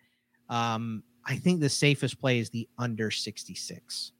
Um, 0.50 1.04
I 1.26 1.36
think 1.36 1.60
the 1.62 1.70
safest 1.70 2.20
play 2.20 2.40
is 2.40 2.50
the 2.50 2.68
under 2.78 3.12
66. 3.12 4.12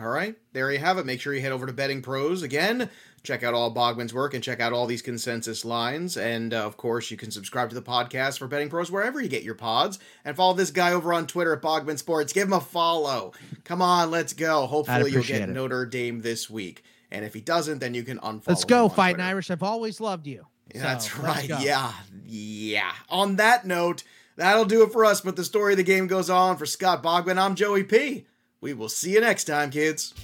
All 0.00 0.08
right, 0.08 0.34
there 0.54 0.72
you 0.72 0.78
have 0.78 0.96
it. 0.96 1.04
Make 1.04 1.20
sure 1.20 1.34
you 1.34 1.42
head 1.42 1.52
over 1.52 1.66
to 1.66 1.72
Betting 1.72 2.00
Pros 2.00 2.42
again. 2.42 2.88
Check 3.22 3.42
out 3.42 3.52
all 3.52 3.74
Bogman's 3.74 4.14
work 4.14 4.32
and 4.32 4.42
check 4.42 4.58
out 4.60 4.72
all 4.72 4.86
these 4.86 5.02
consensus 5.02 5.62
lines. 5.62 6.16
And 6.16 6.54
uh, 6.54 6.64
of 6.64 6.78
course, 6.78 7.10
you 7.10 7.18
can 7.18 7.30
subscribe 7.30 7.68
to 7.68 7.74
the 7.74 7.82
podcast 7.82 8.38
for 8.38 8.46
Betting 8.46 8.70
Pros 8.70 8.90
wherever 8.90 9.20
you 9.20 9.28
get 9.28 9.42
your 9.42 9.54
pods. 9.54 9.98
And 10.24 10.34
follow 10.36 10.54
this 10.54 10.70
guy 10.70 10.92
over 10.92 11.12
on 11.12 11.26
Twitter 11.26 11.52
at 11.52 11.60
Bogman 11.60 11.98
Sports. 11.98 12.32
Give 12.32 12.48
him 12.48 12.54
a 12.54 12.60
follow. 12.60 13.32
Come 13.64 13.82
on, 13.82 14.10
let's 14.10 14.32
go. 14.32 14.66
Hopefully, 14.66 15.10
you'll 15.10 15.22
get 15.22 15.42
it. 15.42 15.48
Notre 15.50 15.84
Dame 15.84 16.22
this 16.22 16.48
week. 16.48 16.82
And 17.10 17.22
if 17.24 17.34
he 17.34 17.42
doesn't, 17.42 17.78
then 17.78 17.92
you 17.92 18.04
can 18.04 18.18
unfollow. 18.20 18.48
Let's 18.48 18.64
go, 18.64 18.88
Fighting 18.88 19.20
Irish. 19.20 19.50
I've 19.50 19.62
always 19.62 20.00
loved 20.00 20.26
you. 20.26 20.46
So, 20.74 20.80
That's 20.80 21.18
right. 21.18 21.48
Yeah. 21.48 21.92
Yeah. 22.26 22.92
On 23.10 23.36
that 23.36 23.66
note, 23.66 24.02
that'll 24.36 24.64
do 24.64 24.82
it 24.82 24.92
for 24.92 25.04
us. 25.04 25.20
But 25.20 25.36
the 25.36 25.44
story 25.44 25.72
of 25.72 25.76
the 25.76 25.82
game 25.82 26.06
goes 26.06 26.30
on 26.30 26.56
for 26.56 26.66
Scott 26.66 27.02
Bogman. 27.02 27.38
I'm 27.38 27.54
Joey 27.54 27.84
P. 27.84 28.26
We 28.60 28.72
will 28.72 28.88
see 28.88 29.12
you 29.12 29.20
next 29.20 29.44
time, 29.44 29.70
kids. 29.70 30.14